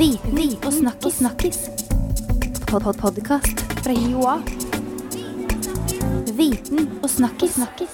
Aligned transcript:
Viten 0.00 0.56
og 0.64 0.72
snakkis. 0.72 1.14
snakkis. 1.14 1.58
Pod 2.68 2.82
-pod 2.82 2.92
Podkast 3.00 3.60
fra 3.84 3.92
Joa. 3.92 4.38
Viten 6.36 6.88
og 7.02 7.10
snakkis. 7.10 7.50
snakkis. 7.50 7.88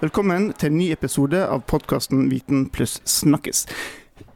Velkommen 0.00 0.52
til 0.52 0.66
en 0.66 0.78
ny 0.78 0.92
episode 0.92 1.46
av 1.46 1.60
podkasten 1.60 2.30
Viten 2.30 2.68
pluss 2.70 3.02
snakkis. 3.04 3.66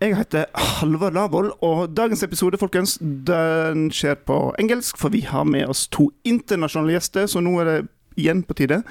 Jeg 0.01 0.17
heter 0.17 0.45
Halvard 0.55 1.13
Lavoll, 1.13 1.53
og 1.63 1.97
dagens 1.97 2.23
episode 2.23 2.59
folkens, 2.59 2.99
den 3.27 3.91
skjer 3.91 4.15
på 4.15 4.55
engelsk, 4.59 4.99
for 4.99 5.09
vi 5.09 5.21
har 5.21 5.45
med 5.45 5.67
oss 5.67 5.89
to 5.89 6.11
internasjonale 6.25 6.93
gjester, 6.93 7.27
så 7.27 7.41
nå 7.41 7.61
er 7.61 7.65
det 7.65 7.89
igjen 8.17 8.43
på 8.43 8.55
tide 8.55 8.83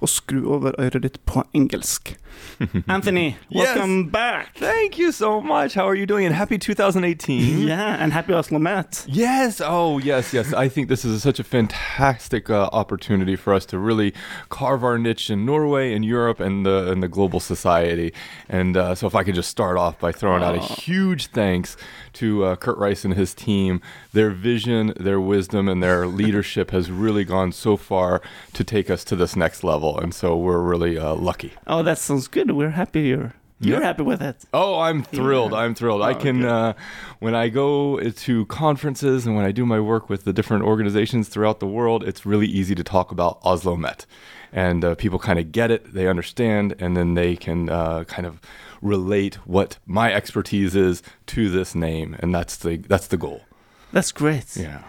å 0.00 0.06
skru 0.06 0.46
over 0.54 0.74
øret 0.78 1.02
ditt 1.02 1.18
på 1.26 1.42
engelsk. 1.54 2.16
Anthony, 2.88 3.36
welcome 3.50 4.10
back! 4.10 4.56
Thank 4.56 4.98
you 4.98 5.10
so 5.12 5.40
much. 5.40 5.74
How 5.74 5.88
are 5.88 5.94
you 5.94 6.06
doing? 6.06 6.26
And 6.26 6.34
happy 6.34 6.58
2018. 6.58 7.58
Yeah, 7.68 7.96
and 8.00 8.12
happy 8.12 8.32
Oslo 8.32 8.58
Met. 8.58 9.04
Yes. 9.08 9.60
Oh, 9.64 9.98
yes, 9.98 10.32
yes. 10.32 10.52
I 10.52 10.68
think 10.68 10.88
this 10.88 11.04
is 11.04 11.22
such 11.22 11.38
a 11.38 11.44
fantastic 11.44 12.48
uh, 12.48 12.68
opportunity 12.72 13.36
for 13.36 13.52
us 13.52 13.66
to 13.66 13.78
really 13.78 14.14
carve 14.48 14.84
our 14.84 14.98
niche 14.98 15.30
in 15.30 15.44
Norway 15.44 15.92
and 15.92 16.04
Europe 16.04 16.40
and 16.40 16.64
the 16.64 16.90
and 16.90 17.02
the 17.02 17.08
global 17.08 17.40
society. 17.40 18.12
And 18.48 18.76
uh, 18.76 18.94
so, 18.94 19.06
if 19.06 19.14
I 19.14 19.24
could 19.24 19.34
just 19.34 19.50
start 19.50 19.76
off 19.76 19.98
by 19.98 20.12
throwing 20.12 20.42
out 20.42 20.54
a 20.54 20.60
huge 20.60 21.26
thanks 21.28 21.76
to 22.14 22.44
uh, 22.44 22.56
Curt 22.56 22.78
Rice 22.78 23.04
and 23.04 23.14
his 23.14 23.34
team, 23.34 23.80
their 24.12 24.30
vision, 24.30 24.92
their 24.98 25.20
wisdom, 25.20 25.68
and 25.68 25.82
their 25.82 26.06
leadership 26.06 26.70
has 26.70 26.90
really 26.90 27.24
gone 27.24 27.52
so 27.52 27.76
far 27.76 28.22
to 28.54 28.64
take 28.64 28.90
us 28.90 29.04
to 29.04 29.16
this 29.16 29.36
next 29.36 29.62
level. 29.62 29.87
And 29.96 30.12
so, 30.12 30.36
we're 30.36 30.60
really 30.60 30.98
uh, 30.98 31.14
lucky. 31.14 31.52
Oh, 31.66 31.82
that 31.82 31.98
sounds 31.98 32.28
good. 32.28 32.50
We're 32.50 32.70
happy 32.70 33.00
you're, 33.02 33.32
you're 33.60 33.80
Yeah. 33.80 33.86
happy 33.86 34.02
with 34.02 34.20
it. 34.20 34.44
Oh, 34.52 34.78
I'm 34.78 35.02
thrilled. 35.02 35.52
Yeah. 35.52 35.58
I'm 35.58 35.74
thrilled. 35.74 36.02
I 36.02 36.12
Oh, 36.12 36.14
can, 36.14 36.40
good. 36.42 36.48
uh, 36.50 36.72
when 37.20 37.34
I 37.34 37.48
go 37.48 37.98
to 38.00 38.46
conferences 38.46 39.26
and 39.26 39.34
when 39.34 39.44
I 39.46 39.52
do 39.52 39.64
my 39.64 39.80
work 39.80 40.08
with 40.10 40.24
the 40.24 40.32
different 40.32 40.64
organizations 40.64 41.28
throughout 41.28 41.58
the 41.60 41.66
world, 41.66 42.04
it's 42.04 42.26
really 42.26 42.46
easy 42.46 42.74
to 42.74 42.84
talk 42.84 43.10
about 43.10 43.38
Oslo 43.42 43.76
Met. 43.76 44.04
And 44.52 44.84
uh, 44.84 44.94
people 44.94 45.18
kind 45.18 45.38
of 45.38 45.52
get 45.52 45.70
it, 45.70 45.92
they 45.92 46.06
understand, 46.08 46.74
and 46.78 46.96
then 46.96 47.14
they 47.14 47.36
can 47.36 47.68
uh, 47.68 48.04
kind 48.04 48.26
of 48.26 48.40
relate 48.80 49.34
what 49.46 49.78
my 49.86 50.12
expertise 50.12 50.74
is 50.76 51.02
to 51.26 51.50
this 51.50 51.74
name. 51.74 52.16
And 52.20 52.34
that's 52.34 52.56
the, 52.56 52.76
that's 52.76 53.08
the 53.08 53.16
goal. 53.16 53.42
That's 53.92 54.12
great. 54.12 54.56
Yeah. 54.56 54.82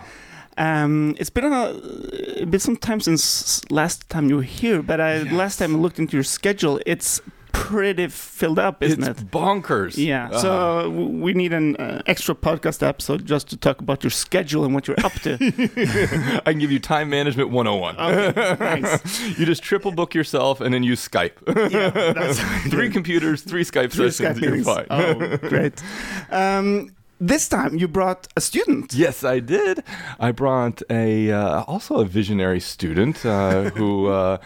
Um, 0.60 1.16
it's 1.18 1.30
been 1.30 1.46
a, 1.46 2.42
a 2.42 2.46
bit 2.46 2.62
some 2.62 2.76
time 2.76 3.00
since 3.00 3.64
last 3.72 4.10
time 4.10 4.30
you 4.30 4.36
were 4.36 4.44
here, 4.44 4.82
but 4.82 5.00
I, 5.00 5.24
last 5.24 5.58
time 5.58 5.74
I 5.74 5.80
looked 5.80 6.00
into 6.00 6.18
your 6.18 6.24
schedule, 6.24 6.82
it's 6.86 7.22
pretty 7.54 8.08
filled 8.08 8.60
up, 8.60 8.84
isn't 8.84 9.02
it? 9.02 9.10
it's 9.10 9.22
it? 9.22 9.32
bonkers. 9.32 9.98
Yeah. 9.98 10.28
Uh-huh. 10.28 10.40
So 10.40 10.90
we 10.90 11.34
need 11.34 11.54
an 11.54 11.78
uh, 11.78 12.02
extra 12.06 12.36
podcast 12.36 12.86
episode 12.86 13.26
just 13.26 13.48
to 13.50 13.58
talk 13.58 13.80
about 13.80 14.04
your 14.04 14.12
schedule 14.12 14.66
and 14.66 14.74
what 14.74 14.88
you're 14.88 15.00
up 15.04 15.14
to. 15.22 15.34
I 16.46 16.52
can 16.52 16.60
give 16.60 16.72
you 16.72 16.80
time 16.80 17.10
management 17.10 17.52
101. 17.52 17.98
okay, 17.98 18.82
nice. 18.82 19.38
you 19.40 19.46
just 19.46 19.64
triple 19.64 19.92
book 19.92 20.14
yourself 20.14 20.60
and 20.60 20.74
then 20.74 20.84
use 20.84 21.08
Skype. 21.08 21.32
Yeah, 21.72 21.90
that's 21.90 22.40
three 22.70 22.90
computers, 22.90 23.44
three 23.44 23.64
Skype 23.64 23.92
Three 23.92 24.12
sessions, 24.12 24.40
Skype 24.40 24.56
you're 24.56 24.64
fine. 24.64 24.88
Oh, 24.90 25.38
great. 25.38 25.82
Um, 26.30 26.92
this 27.20 27.48
time 27.48 27.76
you 27.76 27.88
brought 27.88 28.28
a 28.36 28.42
student. 28.42 28.94
Yes, 28.94 29.24
I 29.24 29.40
did. 29.40 29.84
I 30.20 30.32
brought 30.32 30.82
a 30.90 31.32
uh, 31.32 31.64
also 31.64 32.00
a 32.00 32.06
visionary 32.06 32.60
student 32.60 33.26
uh, 33.26 33.70
who 33.76 34.08
uh, 34.08 34.38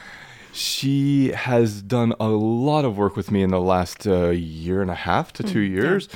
she 0.52 1.32
has 1.32 1.82
done 1.82 2.14
a 2.20 2.28
lot 2.30 2.86
of 2.86 2.98
work 2.98 3.16
with 3.16 3.32
me 3.32 3.42
in 3.42 3.50
the 3.50 3.62
last 3.62 4.08
uh, 4.08 4.30
year 4.30 4.82
and 4.82 4.92
a 4.92 4.96
half 4.96 5.34
to 5.34 5.44
two 5.44 5.62
years. 5.62 6.08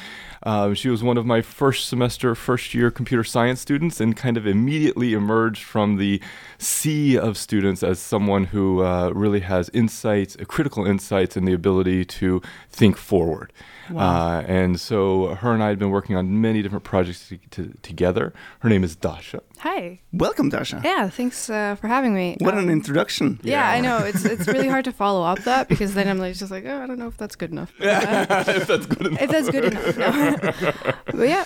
Um, 0.44 0.76
she 0.76 0.90
was 0.90 1.04
one 1.04 1.18
of 1.18 1.26
my 1.26 1.42
first 1.42 1.88
semester, 1.88 2.36
first 2.36 2.74
year 2.74 2.92
computer 2.92 3.24
science 3.24 3.60
students, 3.60 4.00
and 4.00 4.16
kind 4.16 4.38
of 4.38 4.46
immediately 4.46 5.14
emerged 5.14 5.64
from 5.64 5.98
the 5.98 6.22
sea 6.60 7.18
of 7.18 7.38
students 7.38 7.82
as 7.84 8.00
someone 8.00 8.46
who 8.46 8.84
uh, 8.84 9.10
really 9.10 9.42
has 9.42 9.70
insights, 9.70 10.38
critical 10.48 10.86
insights, 10.86 11.36
and 11.36 11.48
the 11.48 11.54
ability 11.54 12.06
to 12.06 12.42
think 12.70 12.96
forward. 12.96 13.52
Uh, 13.96 14.44
and 14.48 14.80
so 14.80 15.36
her 15.36 15.54
and 15.54 15.64
I 15.64 15.70
had 15.70 15.80
been 15.80 15.90
working 15.92 16.16
on 16.16 16.42
many 16.42 16.62
different 16.62 16.84
projects 16.84 17.30
to, 17.30 17.38
to, 17.52 17.74
together. 17.82 18.34
Her 18.60 18.70
name 18.70 18.84
is 18.84 18.96
Dasha. 18.96 19.42
Hi. 19.60 20.00
Welcome, 20.14 20.50
Dasha. 20.50 20.82
Yeah, 20.84 21.10
thanks 21.10 21.50
uh, 21.50 21.76
for 21.76 21.88
having 21.88 22.14
me. 22.14 22.38
What 22.40 22.54
an 22.56 22.66
Um, 22.66 22.70
introduction. 22.70 23.40
yeah, 23.44 23.52
Yeah. 23.72 23.78
I 23.78 23.82
know 23.82 23.98
it's 24.06 24.26
it's 24.26 24.48
really 24.48 24.68
hard 24.68 24.86
to 24.86 24.92
follow 25.04 25.24
up 25.24 25.40
that 25.46 25.68
because 25.68 25.94
then 25.94 26.08
I'm 26.08 26.20
like 26.20 26.36
just 26.36 26.52
like 26.52 26.66
oh 26.66 26.84
I 26.84 26.88
don't 26.88 27.00
know 27.00 27.08
if 27.08 27.18
that's 27.18 27.36
good 27.36 27.52
enough. 27.52 27.72
if 27.80 28.68
that's 28.68 28.86
good 28.86 29.08
enough. 29.08 29.22
if 29.22 29.30
that's 29.30 29.50
good 29.50 29.66
enough. 29.66 29.98
No. 29.98 30.94
but 31.18 31.28
yeah, 31.30 31.46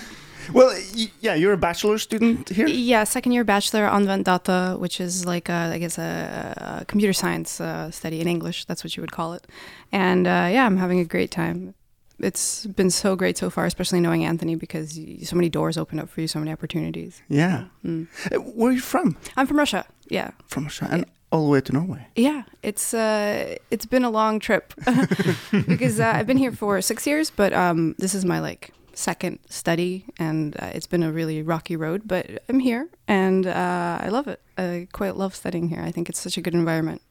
Well, 0.53 0.75
yeah, 1.21 1.35
you're 1.35 1.53
a 1.53 1.57
bachelor 1.57 1.97
student 1.99 2.49
here. 2.49 2.67
yeah, 2.67 3.03
second 3.05 3.31
year 3.31 3.43
bachelor 3.43 3.85
on 3.85 4.05
data, 4.23 4.75
which 4.79 4.99
is 4.99 5.25
like 5.25 5.47
a, 5.49 5.71
I 5.75 5.77
guess 5.77 5.97
a, 5.97 6.79
a 6.81 6.85
computer 6.85 7.13
science 7.13 7.61
uh, 7.61 7.91
study 7.91 8.19
in 8.19 8.27
English. 8.27 8.65
That's 8.65 8.83
what 8.83 8.97
you 8.97 9.01
would 9.01 9.11
call 9.11 9.33
it. 9.33 9.47
And 9.91 10.27
uh, 10.27 10.49
yeah, 10.51 10.65
I'm 10.65 10.77
having 10.77 10.99
a 10.99 11.05
great 11.05 11.31
time. 11.31 11.75
It's 12.23 12.65
been 12.67 12.89
so 12.91 13.15
great 13.15 13.37
so 13.37 13.49
far, 13.49 13.65
especially 13.65 13.99
knowing 13.99 14.23
Anthony 14.25 14.55
because 14.55 14.99
so 15.23 15.35
many 15.35 15.49
doors 15.49 15.77
open 15.77 15.99
up 15.99 16.09
for 16.09 16.21
you, 16.21 16.27
so 16.27 16.39
many 16.39 16.51
opportunities. 16.51 17.21
Yeah. 17.29 17.65
Mm. 17.85 18.07
Uh, 18.31 18.37
Where 18.39 18.69
are 18.69 18.73
you 18.73 18.81
from? 18.81 19.17
I'm 19.37 19.47
from 19.47 19.57
Russia. 19.57 19.85
Yeah. 20.09 20.31
From 20.47 20.63
Russia 20.63 20.87
and 20.91 21.05
all 21.31 21.45
the 21.45 21.49
way 21.51 21.61
to 21.61 21.71
Norway. 21.73 22.07
Yeah, 22.15 22.43
it's 22.61 22.93
uh, 22.93 23.55
it's 23.71 23.85
been 23.85 24.03
a 24.03 24.09
long 24.09 24.39
trip 24.39 24.73
because 25.51 25.99
uh, 25.99 26.11
I've 26.15 26.27
been 26.27 26.37
here 26.37 26.51
for 26.51 26.81
six 26.81 27.07
years, 27.07 27.31
but 27.31 27.53
um, 27.53 27.95
this 27.97 28.13
is 28.13 28.25
my 28.25 28.39
like 28.41 28.71
second 28.93 29.39
study, 29.49 30.03
and 30.19 30.55
uh, 30.61 30.71
it's 30.75 30.87
been 30.87 31.03
a 31.03 31.11
really 31.11 31.41
rocky 31.41 31.77
road. 31.77 32.01
But 32.05 32.43
I'm 32.49 32.59
here, 32.59 32.89
and 33.07 33.47
uh, 33.47 33.99
I 34.01 34.09
love 34.09 34.27
it. 34.27 34.41
I 34.57 34.87
quite 34.91 35.15
love 35.15 35.33
studying 35.33 35.69
here. 35.69 35.81
I 35.81 35.91
think 35.91 36.09
it's 36.09 36.19
such 36.19 36.37
a 36.37 36.41
good 36.41 36.53
environment. 36.53 37.01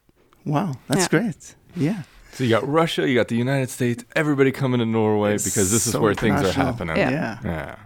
Wow, 0.45 0.77
that's 0.89 1.05
Yeah. 1.05 1.09
great. 1.21 1.55
Yeah. 1.75 2.03
So 2.33 2.45
you 2.45 2.51
got 2.51 2.67
Russia, 2.67 3.09
you 3.09 3.15
got 3.15 3.29
the 3.29 3.37
United 3.37 3.71
States, 3.71 4.05
everybody 4.17 4.53
coming 4.53 4.79
to 4.81 4.87
Norway 4.87 5.35
It's 5.35 5.45
because 5.45 5.71
this 5.71 5.87
is 5.87 5.97
where 5.97 6.15
things 6.15 6.41
are 6.43 6.53
happening. 6.53 6.97
Yeah. 6.97 7.11
Yeah. 7.11 7.39
Yeah. 7.45 7.77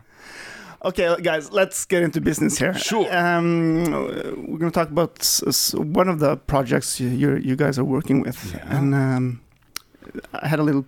Okay, 0.85 1.17
guys, 1.23 1.51
let's 1.51 1.87
get 1.87 2.03
into 2.03 2.21
business 2.21 2.59
here. 2.59 2.75
Sure. 2.75 3.07
Um, 3.17 3.85
we're 4.47 4.59
going 4.59 4.71
to 4.71 4.79
talk 4.81 4.91
about 4.91 5.17
s- 5.21 5.43
s- 5.47 5.75
one 5.75 6.09
of 6.11 6.19
the 6.19 6.37
projects 6.37 7.01
you 7.01 7.09
you 7.09 7.37
you 7.37 7.57
guys 7.57 7.79
are 7.79 7.85
working 7.85 8.21
with, 8.21 8.53
Yeah. 8.55 8.77
and 8.79 8.95
um, 8.95 9.41
I 10.35 10.47
had 10.47 10.59
a 10.59 10.63
little 10.63 10.85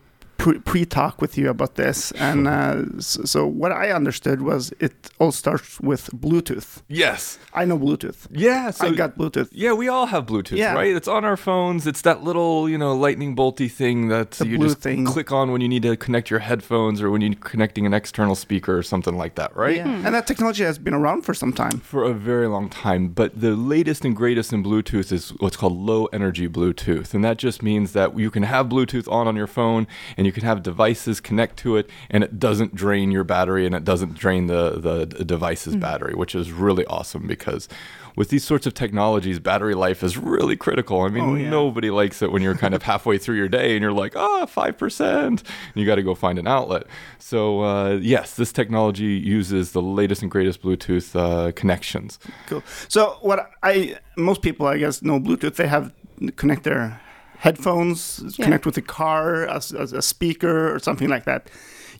pre- 0.47 0.61
pre-talk 0.61 1.21
with 1.21 1.37
you 1.39 1.49
about 1.51 1.75
this, 1.75 2.13
and 2.13 2.47
uh, 2.47 2.83
s- 2.99 3.19
so 3.25 3.47
what 3.63 3.73
I 3.73 3.91
understood 3.91 4.43
was 4.43 4.73
it 4.87 4.95
all 5.19 5.33
starts 5.33 5.81
with 5.81 6.05
Bluetooth. 6.25 6.83
Yes. 6.89 7.39
I 7.53 7.65
know 7.65 7.79
Bluetooth. 7.79 8.27
Yeah. 8.31 8.71
So 8.71 8.87
I 8.87 8.91
got 8.95 9.17
Bluetooth. 9.19 9.49
Yeah, 9.51 9.73
we 9.73 9.89
all 9.89 10.07
have 10.07 10.27
Bluetooth, 10.27 10.57
Yeah. 10.59 10.75
right? 10.75 10.95
It's 10.95 11.09
on 11.09 11.25
our 11.25 11.37
phones. 11.37 11.87
It's 11.87 12.03
that 12.03 12.23
little, 12.23 12.69
you 12.69 12.79
know, 12.79 12.95
lightning 12.95 13.35
bolty 13.35 13.69
thing 13.71 14.09
that 14.09 14.33
The 14.33 14.47
you 14.47 14.59
just 14.59 14.79
thing. 14.81 15.05
click 15.05 15.33
on 15.33 15.51
when 15.53 15.61
you 15.61 15.69
need 15.69 15.83
to 15.83 15.97
connect 15.97 16.31
your 16.31 16.41
headphones 16.41 17.03
or 17.03 17.11
when 17.11 17.21
you're 17.23 17.35
connecting 17.53 17.85
an 17.87 17.95
external 17.95 18.35
speaker 18.35 18.77
or 18.79 18.83
something 18.83 19.17
like 19.17 19.35
that, 19.37 19.51
right? 19.57 19.77
Yeah. 19.79 20.05
And 20.05 20.15
that 20.15 20.27
technology 20.27 20.63
has 20.65 20.79
been 20.79 20.95
around 20.95 21.23
for 21.23 21.35
some 21.35 21.53
time. 21.53 21.81
For 21.81 22.05
a 22.05 22.13
very 22.15 22.47
long 22.47 22.69
time. 22.69 23.09
But 23.09 23.41
the 23.41 23.57
latest 23.57 24.05
and 24.05 24.15
greatest 24.15 24.53
in 24.53 24.63
Bluetooth 24.63 25.11
is 25.13 25.31
what's 25.41 25.57
called 25.57 25.77
low 25.77 26.07
energy 26.13 26.49
Bluetooth. 26.49 27.15
And 27.15 27.25
that 27.25 27.37
just 27.39 27.63
means 27.63 27.93
that 27.93 28.17
you 28.19 28.31
can 28.31 28.45
have 28.45 28.67
Bluetooth 28.69 29.11
on 29.11 29.27
on 29.27 29.35
your 29.35 29.47
phone 29.49 29.87
and 30.17 30.27
you 30.27 30.33
can 30.37 30.45
have 30.45 30.63
devices 30.63 31.19
connect 31.19 31.57
to 31.57 31.77
it 31.77 31.89
and 32.11 32.23
it 32.23 32.39
doesn't 32.39 32.75
drain 32.75 33.11
your 33.11 33.25
battery 33.25 33.65
and 33.65 33.75
it 33.75 33.85
doesn't 33.85 34.15
drain 34.15 34.49
the, 34.49 34.79
the, 34.79 35.25
device's 35.25 35.75
battery, 35.77 36.15
which 36.15 36.35
is 36.35 36.53
really 36.53 36.85
awesome 36.87 37.27
because 37.27 37.69
with 38.17 38.29
these 38.29 38.45
sorts 38.45 38.67
of 38.67 38.75
technologies, 38.75 39.39
battery 39.39 39.75
life 39.75 40.03
is 40.03 40.19
really 40.19 40.55
critical. 40.55 41.01
I 41.01 41.09
mean, 41.09 41.25
Oh, 41.25 41.35
yeah. 41.35 41.49
nobody 41.49 41.91
likes 41.91 42.21
it 42.21 42.31
when 42.31 42.43
you're 42.43 42.55
kind 42.55 42.75
of 42.75 42.83
halfway 42.93 43.17
through 43.17 43.37
your 43.37 43.49
day 43.49 43.73
and 43.77 43.83
you're 43.83 43.93
like, 43.93 44.15
ah, 44.15 44.45
5%. 44.45 45.27
And 45.27 45.43
you 45.75 45.87
got 45.87 45.95
to 45.95 46.03
go 46.03 46.15
find 46.15 46.39
an 46.39 46.47
outlet. 46.47 46.87
So, 47.19 47.63
uh, 47.63 47.93
yes, 48.03 48.35
this 48.35 48.53
technology 48.53 49.15
uses 49.15 49.73
the 49.73 49.83
latest 49.83 50.21
and 50.21 50.31
greatest 50.31 50.63
Bluetooth 50.63 51.17
uh, 51.17 51.53
connections. 51.53 52.19
Cool. 52.47 52.63
So 52.89 53.19
what 53.23 53.51
I 53.63 53.97
most 54.19 54.43
people 54.43 54.67
I 54.67 54.77
guess 54.79 55.03
know 55.03 55.19
Bluetooth. 55.19 55.57
They 55.57 55.67
have 55.67 55.93
connect 56.37 56.65
their 56.65 57.01
headphones, 57.47 58.23
Yeah. 58.39 58.45
connect 58.47 58.67
with 58.67 58.75
the 58.75 58.83
car 58.83 59.47
as, 59.57 59.73
as 59.73 59.93
a 59.93 60.03
speaker 60.03 60.75
or 60.75 60.79
something 60.79 61.09
like 61.09 61.25
that. 61.25 61.49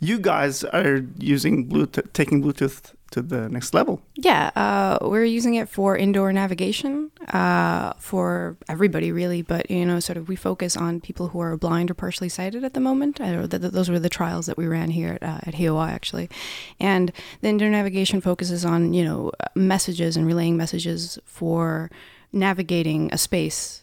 You 0.01 0.19
guys 0.19 0.63
are 0.65 1.01
using 1.19 1.69
Bluetooth, 1.71 2.13
taking 2.13 2.43
Bluetooth 2.43 2.93
to 3.13 3.23
the 3.23 3.49
next 3.49 3.73
level. 3.73 4.03
Yeah, 4.15 4.51
uh, 4.57 4.99
we're 5.01 5.25
using 5.25 5.55
it 5.55 5.69
for 5.69 5.97
indoor 5.97 6.33
navigation 6.33 7.11
uh, 7.33 7.93
for 7.99 8.57
everybody, 8.69 9.11
really. 9.13 9.43
But 9.43 9.71
you 9.71 9.87
know, 9.87 10.01
sort 10.01 10.19
of, 10.19 10.29
we 10.29 10.37
focus 10.37 10.77
on 10.77 11.01
people 11.01 11.29
who 11.29 11.41
are 11.41 11.57
blind 11.57 11.91
or 11.91 11.95
partially 11.95 12.29
sighted 12.29 12.63
at 12.65 12.75
the 12.75 12.81
moment. 12.81 13.17
Th- 13.17 13.49
th- 13.49 13.73
those 13.73 13.89
were 13.89 14.01
the 14.01 14.11
trials 14.11 14.45
that 14.47 14.59
we 14.59 14.67
ran 14.67 14.91
here 14.91 15.13
at, 15.21 15.23
uh, 15.23 15.39
at 15.49 15.55
HiOA, 15.55 15.89
actually. 15.89 16.29
And 16.81 17.11
the 17.41 17.49
indoor 17.49 17.71
navigation 17.71 18.21
focuses 18.21 18.65
on 18.65 18.93
you 18.93 19.05
know 19.05 19.31
messages 19.55 20.17
and 20.17 20.27
relaying 20.27 20.57
messages 20.59 21.19
for 21.25 21.91
navigating 22.33 23.09
a 23.13 23.19
space 23.19 23.83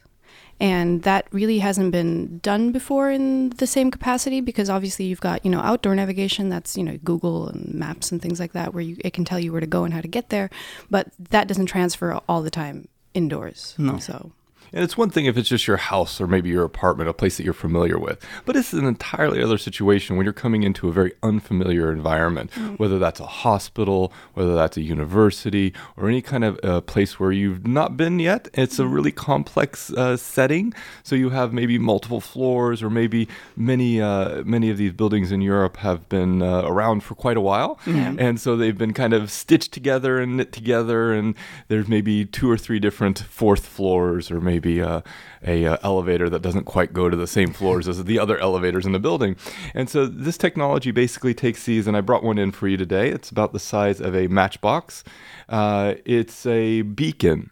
and 0.59 1.03
that 1.03 1.27
really 1.31 1.59
hasn't 1.59 1.91
been 1.91 2.39
done 2.39 2.71
before 2.71 3.11
in 3.11 3.49
the 3.51 3.67
same 3.67 3.91
capacity 3.91 4.41
because 4.41 4.69
obviously 4.69 5.05
you've 5.05 5.21
got 5.21 5.43
you 5.43 5.51
know 5.51 5.59
outdoor 5.59 5.95
navigation 5.95 6.49
that's 6.49 6.77
you 6.77 6.83
know 6.83 6.97
Google 7.03 7.47
and 7.47 7.73
Maps 7.73 8.11
and 8.11 8.21
things 8.21 8.39
like 8.39 8.53
that 8.53 8.73
where 8.73 8.83
you 8.83 8.97
it 8.99 9.13
can 9.13 9.25
tell 9.25 9.39
you 9.39 9.51
where 9.51 9.61
to 9.61 9.67
go 9.67 9.83
and 9.83 9.93
how 9.93 10.01
to 10.01 10.07
get 10.07 10.29
there, 10.29 10.49
but 10.89 11.07
that 11.19 11.47
doesn't 11.47 11.67
transfer 11.67 12.19
all 12.27 12.41
the 12.41 12.51
time 12.51 12.87
indoors. 13.13 13.75
No. 13.77 13.97
So 13.97 14.31
And 14.73 14.83
it's 14.83 14.97
one 14.97 15.11
thing 15.11 15.25
if 15.25 15.37
it's 15.37 15.49
just 15.49 15.67
your 15.67 15.77
house 15.77 16.19
or 16.19 16.25
maybe 16.25 16.49
your 16.49 16.63
apartment, 16.63 17.07
a 17.09 17.13
place 17.13 17.37
that 17.37 17.43
you're 17.43 17.53
familiar 17.53 17.99
with. 17.99 18.25
But 18.43 18.55
it's 18.55 18.73
an 18.73 18.85
entirely 18.85 19.41
other 19.41 19.59
situation 19.59 20.17
when 20.17 20.25
you're 20.25 20.33
coming 20.33 20.63
into 20.63 20.89
a 20.89 20.91
very 20.91 21.13
unfamiliar 21.21 21.91
environment, 21.91 22.51
whether 22.79 22.97
that's 22.97 23.19
a 23.19 23.27
hospital, 23.27 24.11
whether 24.33 24.55
that's 24.55 24.75
a 24.75 24.81
university, 24.81 25.73
or 25.95 26.09
any 26.09 26.23
kind 26.23 26.43
of 26.43 26.59
uh, 26.63 26.81
place 26.81 27.19
where 27.19 27.31
you've 27.31 27.67
not 27.67 27.95
been 27.97 28.17
yet. 28.19 28.47
It's 28.55 28.79
a 28.79 28.87
really 28.87 29.11
complex 29.11 29.91
uh, 29.91 30.17
setting. 30.17 30.73
So 31.03 31.15
you 31.15 31.29
have 31.29 31.53
maybe 31.53 31.77
multiple 31.77 32.19
floors, 32.21 32.81
or 32.81 32.89
maybe 32.89 33.27
many 33.55 34.01
uh, 34.01 34.41
many 34.43 34.71
of 34.71 34.77
these 34.77 34.93
buildings 34.93 35.31
in 35.31 35.41
Europe 35.41 35.77
have 35.77 36.09
been 36.09 36.41
uh, 36.41 36.63
around 36.65 37.03
for 37.03 37.13
quite 37.13 37.37
a 37.37 37.41
while, 37.41 37.79
and 38.19 38.39
so 38.41 38.55
they've 38.57 38.77
been 38.77 38.93
kind 38.93 39.13
of 39.13 39.29
stitched 39.29 39.71
together 39.71 40.19
and 40.19 40.37
knit 40.37 40.51
together. 40.51 41.13
And 41.13 41.35
there's 41.67 41.87
maybe 41.87 42.25
two 42.25 42.49
or 42.49 42.57
three 42.57 42.79
different 42.79 43.19
fourth 43.19 43.67
floors, 43.67 44.31
or 44.31 44.41
maybe 44.41 44.62
uh, 44.65 45.01
a 45.45 45.65
uh, 45.65 45.77
elevator 45.83 46.29
that 46.29 46.41
doesn't 46.41 46.65
quite 46.65 46.93
go 46.93 47.09
to 47.09 47.17
the 47.17 47.27
same 47.27 47.53
floors 47.53 47.87
as 47.87 48.03
the 48.03 48.19
other 48.19 48.37
elevators 48.39 48.85
in 48.85 48.91
the 48.91 48.99
building. 48.99 49.35
And 49.73 49.89
so 49.89 50.05
this 50.05 50.37
technology 50.37 50.91
basically 50.91 51.33
takes 51.33 51.65
these, 51.65 51.87
and 51.87 51.95
I 51.95 52.01
brought 52.01 52.23
one 52.23 52.37
in 52.37 52.51
for 52.51 52.67
you 52.67 52.77
today. 52.77 53.09
It's 53.09 53.29
about 53.29 53.53
the 53.53 53.59
size 53.59 54.01
of 54.01 54.15
a 54.15 54.27
matchbox. 54.27 55.03
Uh, 55.49 55.95
it's 56.05 56.45
a 56.45 56.81
beacon. 56.81 57.51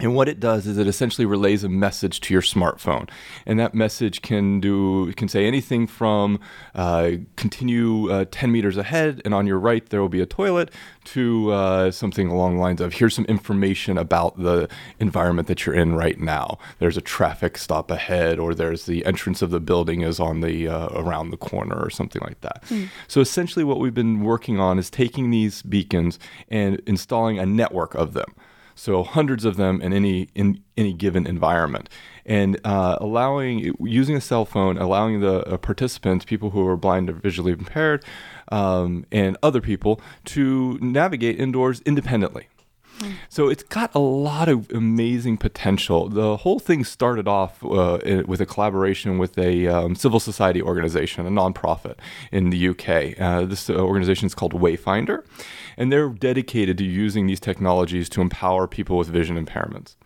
And 0.00 0.14
what 0.14 0.28
it 0.28 0.38
does 0.38 0.66
is 0.66 0.78
it 0.78 0.86
essentially 0.86 1.26
relays 1.26 1.64
a 1.64 1.68
message 1.68 2.20
to 2.20 2.34
your 2.34 2.42
smartphone, 2.42 3.08
and 3.46 3.58
that 3.58 3.74
message 3.74 4.22
can 4.22 4.60
do 4.60 5.12
can 5.14 5.28
say 5.28 5.46
anything 5.46 5.86
from 5.86 6.40
uh, 6.74 7.12
continue 7.36 8.10
uh, 8.10 8.24
10 8.30 8.52
meters 8.52 8.76
ahead, 8.76 9.20
and 9.24 9.34
on 9.34 9.46
your 9.46 9.58
right 9.58 9.88
there 9.88 10.00
will 10.00 10.08
be 10.08 10.20
a 10.20 10.26
toilet, 10.26 10.70
to 11.04 11.50
uh, 11.50 11.90
something 11.90 12.28
along 12.28 12.56
the 12.56 12.60
lines 12.60 12.80
of 12.80 12.94
here's 12.94 13.14
some 13.14 13.24
information 13.24 13.98
about 13.98 14.40
the 14.40 14.68
environment 15.00 15.48
that 15.48 15.66
you're 15.66 15.74
in 15.74 15.94
right 15.94 16.20
now. 16.20 16.58
There's 16.78 16.96
a 16.96 17.00
traffic 17.00 17.58
stop 17.58 17.90
ahead, 17.90 18.38
or 18.38 18.54
there's 18.54 18.86
the 18.86 19.04
entrance 19.04 19.42
of 19.42 19.50
the 19.50 19.60
building 19.60 20.02
is 20.02 20.20
on 20.20 20.40
the 20.40 20.68
uh, 20.68 20.88
around 20.94 21.30
the 21.30 21.36
corner, 21.36 21.76
or 21.76 21.90
something 21.90 22.22
like 22.22 22.40
that. 22.42 22.62
So 23.08 23.20
essentially, 23.20 23.64
what 23.64 23.80
we've 23.80 23.94
been 23.94 24.20
working 24.20 24.60
on 24.60 24.78
is 24.78 24.90
taking 24.90 25.30
these 25.30 25.62
beacons 25.62 26.18
and 26.48 26.80
installing 26.86 27.38
a 27.38 27.46
network 27.46 27.94
of 27.94 28.12
them 28.12 28.34
so 28.78 29.02
hundreds 29.02 29.44
of 29.44 29.56
them 29.56 29.80
in 29.82 29.92
any 29.92 30.28
in 30.34 30.62
any 30.76 30.92
given 30.92 31.26
environment. 31.26 31.88
And 32.24 32.60
uh, 32.64 32.98
allowing 33.00 33.74
using 33.80 34.16
a 34.16 34.20
cell 34.20 34.44
phone 34.44 34.78
allowing 34.78 35.20
the 35.20 35.40
uh, 35.46 35.56
participants 35.56 36.24
people 36.24 36.50
who 36.50 36.66
are 36.66 36.76
blind 36.76 37.10
or 37.10 37.14
visually 37.14 37.52
impaired 37.52 38.04
um, 38.52 39.04
and 39.10 39.36
other 39.42 39.60
people 39.60 40.00
to 40.26 40.78
navigate 40.80 41.40
indoors 41.40 41.80
independently 41.80 42.48
so 43.28 43.48
it's 43.48 43.62
got 43.62 43.94
a 43.94 43.98
lot 43.98 44.48
of 44.48 44.70
amazing 44.70 45.36
potential. 45.36 46.08
The 46.08 46.38
whole 46.38 46.58
thing 46.58 46.84
started 46.84 47.28
off 47.28 47.64
uh, 47.64 47.98
with 48.26 48.40
a 48.40 48.46
collaboration 48.46 49.18
with 49.18 49.38
a 49.38 49.66
um, 49.66 49.94
civil 49.94 50.20
society 50.20 50.62
organization, 50.62 51.26
a 51.26 51.30
nonprofit 51.30 51.96
in 52.32 52.50
the 52.50 52.68
UK. 52.68 53.20
Uh, 53.20 53.44
this 53.44 53.68
organization 53.70 54.26
is 54.26 54.34
called 54.34 54.52
Wayfindr, 54.52 55.24
and 55.76 55.92
they're 55.92 56.08
dedicated 56.08 56.78
to 56.78 56.84
using 56.84 57.26
these 57.26 57.40
technologies 57.40 58.08
to 58.10 58.20
empower 58.20 58.66
people 58.66 58.96
with 58.96 59.08
vision 59.08 59.44
impairments. 59.44 59.96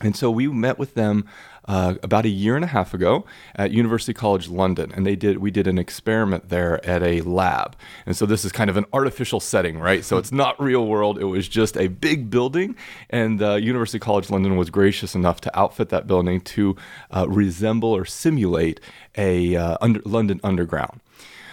And 0.00 0.16
so 0.16 0.30
we 0.30 0.46
met 0.48 0.78
with 0.78 0.94
them 0.94 1.26
uh, 1.68 1.94
about 2.02 2.24
a 2.24 2.30
year 2.30 2.56
and 2.56 2.64
a 2.64 2.68
half 2.68 2.94
ago 2.94 3.26
at 3.54 3.70
University 3.70 4.14
College 4.14 4.48
London, 4.48 4.90
and 4.94 5.06
they 5.06 5.14
did 5.14 5.38
we 5.38 5.50
did 5.50 5.66
an 5.66 5.78
experiment 5.78 6.48
there 6.48 6.84
at 6.84 7.02
a 7.02 7.20
lab. 7.20 7.76
And 8.06 8.16
so 8.16 8.24
this 8.24 8.44
is 8.44 8.52
kind 8.52 8.70
of 8.70 8.76
an 8.78 8.86
artificial 8.92 9.38
setting, 9.38 9.78
right? 9.78 10.02
So 10.02 10.16
it's 10.16 10.32
not 10.32 10.58
real 10.60 10.86
world. 10.86 11.18
It 11.18 11.24
was 11.24 11.46
just 11.46 11.76
a 11.76 11.88
big 11.88 12.30
building, 12.30 12.74
and 13.10 13.42
uh, 13.42 13.56
University 13.56 13.98
College 13.98 14.30
London 14.30 14.56
was 14.56 14.70
gracious 14.70 15.14
enough 15.14 15.42
to 15.42 15.58
outfit 15.58 15.90
that 15.90 16.06
building 16.06 16.40
to 16.40 16.74
uh, 17.14 17.26
resemble 17.28 17.94
or 17.94 18.06
simulate 18.06 18.80
a 19.16 19.54
uh, 19.54 19.76
under, 19.82 20.00
London 20.06 20.40
Underground. 20.42 21.00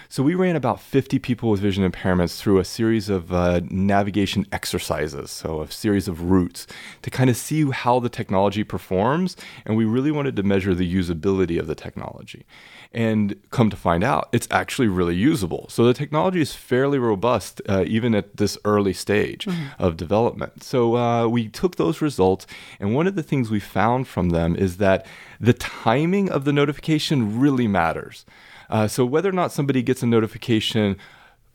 So 0.08 0.22
we 0.22 0.36
ran 0.36 0.56
about 0.56 0.80
50 0.80 1.18
people 1.20 1.50
with 1.50 1.60
vision 1.60 1.90
impairments 1.90 2.40
through 2.40 2.60
a 2.60 2.66
series 2.66 3.10
of 3.10 3.34
uh, 3.34 3.62
navigation 3.70 4.46
exercises, 4.52 5.32
so 5.32 5.62
a 5.62 5.72
series 5.72 6.08
of 6.08 6.30
routes 6.30 6.68
to 7.02 7.10
kind 7.10 7.30
of 7.30 7.36
see 7.36 7.70
how 7.72 8.00
the 8.00 8.10
technology 8.10 8.64
performs, 8.64 9.36
and 9.66 9.76
we 9.76 9.86
really 9.86 10.12
wanted 10.12 10.36
to 10.36 10.44
measure 10.44 10.76
the 10.76 10.92
usability 10.94 11.60
of 11.60 11.68
the 11.68 11.76
technology. 11.76 12.46
And 12.94 13.36
come 13.50 13.70
to 13.70 13.76
find 13.76 14.04
out, 14.04 14.30
it's 14.32 14.48
actually 14.52 14.88
really 14.88 15.16
usable. 15.16 15.68
So 15.70 15.84
the 15.86 15.94
technology 15.94 16.40
is 16.40 16.54
fairly 16.54 17.00
robust, 17.00 17.62
uh, 17.68 17.84
even 17.88 18.14
at 18.16 18.38
this 18.38 18.58
early 18.64 18.94
stage 18.94 19.48
of 19.80 19.98
development. 19.98 20.64
So 20.64 20.96
uh, 20.96 21.28
we 21.28 21.50
took 21.50 21.76
those 21.76 22.00
results, 22.00 22.46
and 22.80 22.94
one 22.94 23.08
of 23.08 23.16
the 23.16 23.24
things 23.24 23.50
we 23.50 23.60
found 23.60 24.08
from 24.08 24.30
them 24.30 24.56
is 24.56 24.78
that 24.78 25.06
the 25.42 25.54
timing 25.54 26.30
of 26.30 26.46
the 26.46 26.54
notification 26.54 27.40
really 27.40 27.68
matters. 27.68 28.24
Uh, 28.70 28.88
so 28.88 29.06
whether 29.06 29.30
or 29.30 29.34
not 29.34 29.52
somebody 29.52 29.82
gets 29.82 30.04
a 30.04 30.08
notification 30.08 30.98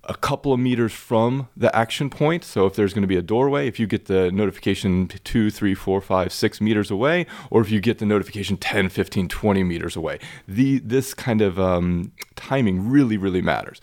a 0.04 0.14
couple 0.14 0.52
of 0.52 0.58
meters 0.58 0.92
from 0.92 1.48
the 1.56 1.74
action 1.76 2.08
point. 2.08 2.42
So 2.42 2.66
if 2.66 2.74
there's 2.74 2.94
going 2.94 3.02
to 3.02 3.08
be 3.08 3.16
a 3.16 3.22
doorway, 3.22 3.68
if 3.68 3.78
you 3.78 3.86
get 3.86 4.06
the 4.06 4.32
notification 4.32 5.08
two, 5.08 5.50
three, 5.50 5.74
four, 5.74 6.00
five, 6.00 6.32
six 6.32 6.60
meters 6.60 6.90
away, 6.90 7.26
or 7.50 7.60
if 7.60 7.70
you 7.70 7.80
get 7.80 7.98
the 7.98 8.06
notification 8.06 8.56
10, 8.56 8.88
15, 8.88 9.28
20 9.28 9.62
meters 9.62 9.96
away, 9.96 10.18
the 10.48 10.78
this 10.78 11.12
kind 11.12 11.42
of 11.42 11.60
um, 11.60 12.12
timing 12.34 12.88
really, 12.88 13.16
really 13.16 13.42
matters. 13.42 13.80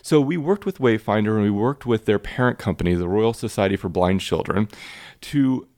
So 0.00 0.20
we 0.22 0.38
worked 0.38 0.64
with 0.64 0.78
Wayfindr 0.78 1.34
and 1.34 1.42
we 1.42 1.50
worked 1.50 1.84
with 1.84 2.06
their 2.06 2.18
parent 2.18 2.58
company, 2.58 2.94
the 2.94 3.08
Royal 3.08 3.34
Society 3.34 3.76
for 3.76 3.90
Blind 3.90 4.22
Children, 4.22 4.68
to 5.20 5.68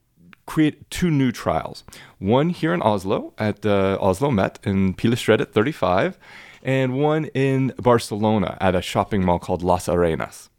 create 0.46 0.88
two 0.90 1.10
new 1.10 1.32
trials. 1.32 1.82
One 2.18 2.50
here 2.50 2.72
in 2.72 2.80
Oslo 2.80 3.34
at 3.38 3.66
uh, 3.66 3.98
Oslo 4.00 4.30
Met 4.30 4.60
in 4.62 4.94
Pilestredet 4.94 5.52
35, 5.52 6.16
and 6.62 6.98
one 6.98 7.26
in 7.26 7.72
Barcelona 7.78 8.56
at 8.60 8.74
a 8.74 8.82
shopping 8.82 9.24
mall 9.24 9.38
called 9.38 9.62
Las 9.62 9.88
Arenas. 9.88 10.50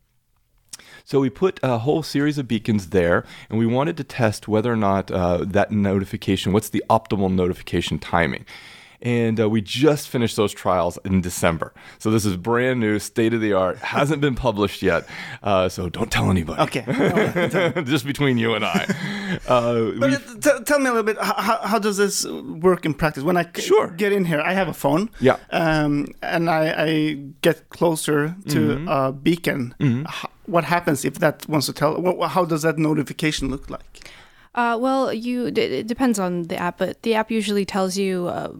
So 1.03 1.19
we 1.19 1.29
put 1.29 1.59
a 1.63 1.79
whole 1.79 2.03
series 2.03 2.37
of 2.37 2.47
beacons 2.47 2.89
there, 2.89 3.25
and 3.49 3.59
we 3.59 3.65
wanted 3.65 3.97
to 3.97 4.03
test 4.03 4.47
whether 4.47 4.71
or 4.71 4.77
not 4.77 5.11
uh, 5.11 5.39
that 5.45 5.71
notification, 5.71 6.53
what's 6.53 6.69
the 6.69 6.83
optimal 6.89 7.31
notification 7.31 7.99
timing. 7.99 8.45
And 9.01 9.39
uh, 9.39 9.49
we 9.49 9.61
just 9.61 10.09
finished 10.09 10.35
those 10.35 10.53
trials 10.53 10.99
in 11.03 11.21
December. 11.21 11.73
So 11.97 12.11
this 12.11 12.23
is 12.25 12.37
brand 12.37 12.79
new, 12.79 12.99
state 12.99 13.33
of 13.33 13.41
the 13.41 13.53
art, 13.53 13.77
hasn't 13.97 14.21
been 14.21 14.35
published 14.35 14.81
yet. 14.83 15.07
Uh, 15.41 15.69
so 15.69 15.89
don't 15.89 16.11
tell 16.11 16.29
anybody. 16.29 16.61
Okay. 16.61 16.85
just 17.85 18.05
between 18.05 18.37
you 18.37 18.53
and 18.53 18.63
I. 18.63 18.85
Uh, 19.47 19.91
But 19.99 20.41
t- 20.41 20.63
tell 20.65 20.79
me 20.79 20.85
a 20.85 20.93
little 20.93 21.03
bit. 21.03 21.17
How, 21.19 21.59
how 21.63 21.79
does 21.79 21.97
this 21.97 22.25
work 22.27 22.85
in 22.85 22.93
practice? 22.93 23.23
When 23.23 23.37
I 23.37 23.43
c- 23.55 23.61
Sure. 23.63 23.87
get 23.89 24.11
in 24.11 24.25
here, 24.25 24.41
I 24.41 24.53
have 24.53 24.67
a 24.67 24.73
phone. 24.73 25.09
Yeah. 25.19 25.37
Um, 25.51 26.07
and 26.21 26.49
I, 26.49 26.73
I 26.87 27.13
get 27.41 27.69
closer 27.69 28.35
to 28.49 28.59
Mm-hmm. 28.61 28.87
a 28.87 29.11
beacon. 29.11 29.73
H- 29.81 30.25
what 30.45 30.63
happens 30.65 31.03
if 31.05 31.15
that 31.19 31.47
wants 31.49 31.65
to 31.67 31.73
tell? 31.73 31.95
wh- 32.01 32.19
wh- 32.19 32.29
How 32.31 32.45
does 32.45 32.61
that 32.61 32.77
notification 32.77 33.49
look 33.49 33.69
like? 33.69 34.09
Uh, 34.53 34.77
well, 34.79 35.11
you 35.13 35.49
d- 35.49 35.61
it 35.61 35.87
depends 35.87 36.19
on 36.19 36.43
the 36.43 36.57
app, 36.57 36.77
but 36.77 37.01
the 37.03 37.15
app 37.15 37.31
usually 37.31 37.65
tells 37.65 37.97
you 37.97 38.27
uh, 38.27 38.51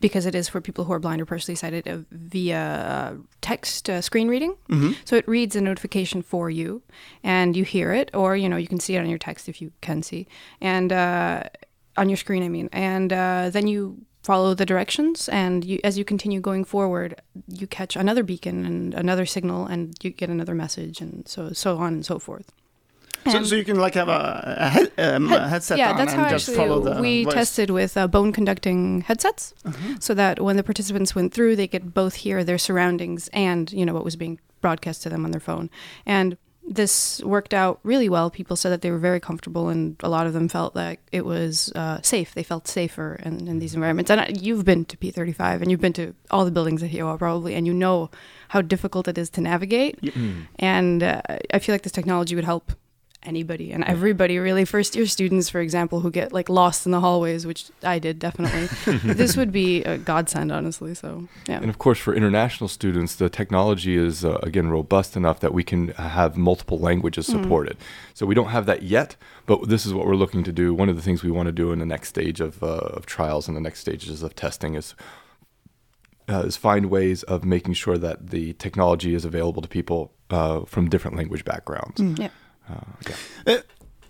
because 0.00 0.26
it 0.26 0.34
is 0.34 0.48
for 0.48 0.60
people 0.60 0.84
who 0.84 0.92
are 0.92 0.98
blind 0.98 1.20
or 1.20 1.26
partially 1.26 1.54
sighted 1.54 1.86
uh, 1.86 1.98
via 2.10 2.58
uh, 2.58 3.14
text 3.40 3.88
uh, 3.88 4.00
screen 4.00 4.28
reading. 4.28 4.56
So 5.04 5.16
it 5.16 5.26
reads 5.28 5.54
a 5.56 5.60
notification 5.60 6.22
for 6.22 6.50
you, 6.50 6.82
and 7.22 7.56
you 7.56 7.64
hear 7.64 7.92
it, 7.92 8.10
or 8.14 8.36
you 8.36 8.48
know 8.48 8.56
you 8.56 8.66
can 8.68 8.80
see 8.80 8.96
it 8.96 9.00
on 9.00 9.08
your 9.08 9.18
text 9.18 9.48
if 9.48 9.62
you 9.62 9.72
can 9.80 10.02
see, 10.02 10.26
and 10.60 10.92
uh, 10.92 11.44
on 11.96 12.08
your 12.08 12.16
screen, 12.16 12.42
I 12.42 12.48
mean, 12.48 12.68
and 12.72 13.12
uh, 13.12 13.50
then 13.50 13.66
you 13.68 14.04
follow 14.22 14.54
the 14.54 14.66
directions 14.66 15.28
and 15.28 15.64
you, 15.64 15.78
as 15.84 15.96
you 15.96 16.04
continue 16.04 16.40
going 16.40 16.64
forward 16.64 17.22
you 17.46 17.64
catch 17.64 17.94
another 17.94 18.24
beacon 18.24 18.66
and 18.66 18.92
another 18.92 19.24
signal 19.24 19.66
and 19.66 19.94
you 20.02 20.10
get 20.10 20.28
another 20.28 20.52
message 20.52 21.00
and 21.00 21.28
so 21.28 21.52
so 21.52 21.78
on 21.78 21.92
and 21.94 22.04
so 22.04 22.18
forth 22.18 22.50
So, 23.32 23.44
so 23.44 23.54
you 23.56 23.64
can 23.64 23.76
like 23.78 23.94
have 23.94 24.08
a, 24.08 24.56
a, 24.58 24.68
head, 24.68 24.92
um, 24.98 25.32
a 25.32 25.48
headset 25.48 25.78
yeah, 25.78 25.90
on 25.90 25.96
that's 25.96 26.12
and 26.12 26.22
how 26.22 26.28
just 26.30 26.48
actually 26.48 26.66
follow 26.68 26.80
the 26.80 27.00
we 27.00 27.24
voice. 27.24 27.34
tested 27.34 27.70
with 27.70 27.96
uh, 27.96 28.06
bone 28.08 28.32
conducting 28.32 29.02
headsets, 29.02 29.54
Uh-huh. 29.64 29.94
so 30.00 30.14
that 30.14 30.40
when 30.40 30.56
the 30.56 30.62
participants 30.62 31.14
went 31.14 31.32
through, 31.34 31.56
they 31.56 31.68
could 31.68 31.92
both 31.94 32.14
hear 32.14 32.44
their 32.44 32.58
surroundings 32.58 33.28
and 33.32 33.72
you 33.72 33.84
know 33.86 33.94
what 33.94 34.04
was 34.04 34.16
being 34.16 34.38
broadcast 34.60 35.02
to 35.02 35.08
them 35.08 35.24
on 35.24 35.30
their 35.32 35.40
phone. 35.40 35.70
And 36.06 36.36
this 36.68 37.22
worked 37.22 37.54
out 37.54 37.78
really 37.84 38.08
well. 38.08 38.28
People 38.28 38.56
said 38.56 38.70
that 38.70 38.82
they 38.82 38.90
were 38.90 38.98
very 38.98 39.20
comfortable, 39.20 39.68
and 39.68 39.94
a 40.02 40.08
lot 40.08 40.26
of 40.26 40.32
them 40.32 40.48
felt 40.48 40.74
that 40.74 40.98
it 41.12 41.24
was 41.24 41.70
uh, 41.76 42.00
safe. 42.02 42.34
They 42.34 42.42
felt 42.42 42.66
safer 42.66 43.20
in, 43.22 43.46
in 43.46 43.60
these 43.60 43.74
environments. 43.74 44.10
And 44.10 44.20
uh, 44.20 44.26
you've 44.34 44.64
been 44.64 44.84
to 44.86 44.96
P35, 44.96 45.62
and 45.62 45.70
you've 45.70 45.80
been 45.80 45.92
to 45.92 46.12
all 46.32 46.44
the 46.44 46.50
buildings 46.50 46.82
at 46.82 46.90
HIOA 46.90 47.18
probably, 47.20 47.54
and 47.54 47.68
you 47.68 47.72
know 47.72 48.10
how 48.48 48.62
difficult 48.62 49.06
it 49.06 49.16
is 49.16 49.30
to 49.30 49.40
navigate. 49.40 50.00
And 50.58 51.04
uh, 51.04 51.20
I 51.54 51.60
feel 51.60 51.72
like 51.72 51.82
this 51.82 51.92
technology 51.92 52.34
would 52.34 52.44
help 52.44 52.72
anybody 53.26 53.72
and 53.72 53.84
everybody 53.84 54.38
really 54.38 54.64
first 54.64 54.96
year 54.96 55.06
students 55.06 55.48
for 55.50 55.60
example 55.60 56.00
who 56.00 56.10
get 56.10 56.32
like 56.32 56.48
lost 56.48 56.86
in 56.86 56.92
the 56.92 57.00
hallways 57.00 57.44
which 57.46 57.66
i 57.82 57.98
did 57.98 58.18
definitely 58.18 58.66
this 59.14 59.36
would 59.36 59.52
be 59.52 59.82
a 59.84 59.98
godsend 59.98 60.50
honestly 60.52 60.94
so 60.94 61.26
yeah 61.48 61.60
And 61.66 61.70
of 61.70 61.78
course, 61.78 61.98
for 61.98 62.14
international 62.14 62.68
students, 62.68 63.16
the 63.16 63.28
technology 63.28 63.96
is 63.96 64.24
uh, 64.24 64.38
again 64.42 64.68
robust 64.68 65.16
enough 65.16 65.38
that 65.40 65.52
we 65.52 65.64
can 65.64 65.88
have 66.18 66.36
multiple 66.36 66.78
languages 66.78 67.26
supported. 67.26 67.76
So 68.14 68.26
we 68.26 68.34
don't 68.34 68.52
have 68.56 68.66
that 68.66 68.82
yet, 68.82 69.16
but 69.46 69.68
this 69.68 69.84
is 69.86 69.92
what 69.92 70.06
we're 70.06 70.20
looking 70.24 70.44
to 70.44 70.52
do. 70.52 70.74
One 70.82 70.88
of 70.88 70.96
the 70.96 71.02
things 71.02 71.22
we 71.22 71.30
want 71.38 71.46
to 71.46 71.52
do 71.62 71.72
in 71.72 71.78
the 71.78 71.86
next 71.94 72.08
stage 72.08 72.40
of, 72.40 72.62
uh, 72.62 72.96
of 72.96 73.06
trials 73.06 73.48
and 73.48 73.56
the 73.56 73.60
next 73.60 73.80
stages 73.80 74.22
of 74.22 74.34
testing 74.34 74.74
is 74.76 74.94
uh, 76.28 76.42
is 76.46 76.56
find 76.56 76.86
ways 76.86 77.22
of 77.24 77.44
making 77.44 77.74
sure 77.74 77.98
that 77.98 78.30
the 78.30 78.52
technology 78.54 79.14
is 79.14 79.24
available 79.24 79.62
to 79.62 79.68
people 79.68 80.00
uh, 80.30 80.60
from 80.72 80.88
different 80.88 81.16
language 81.16 81.44
backgrounds. 81.44 82.00
yeah 82.18 82.30
Uh, 82.68 82.74
yeah. 83.08 83.54
Uh, 83.54 83.60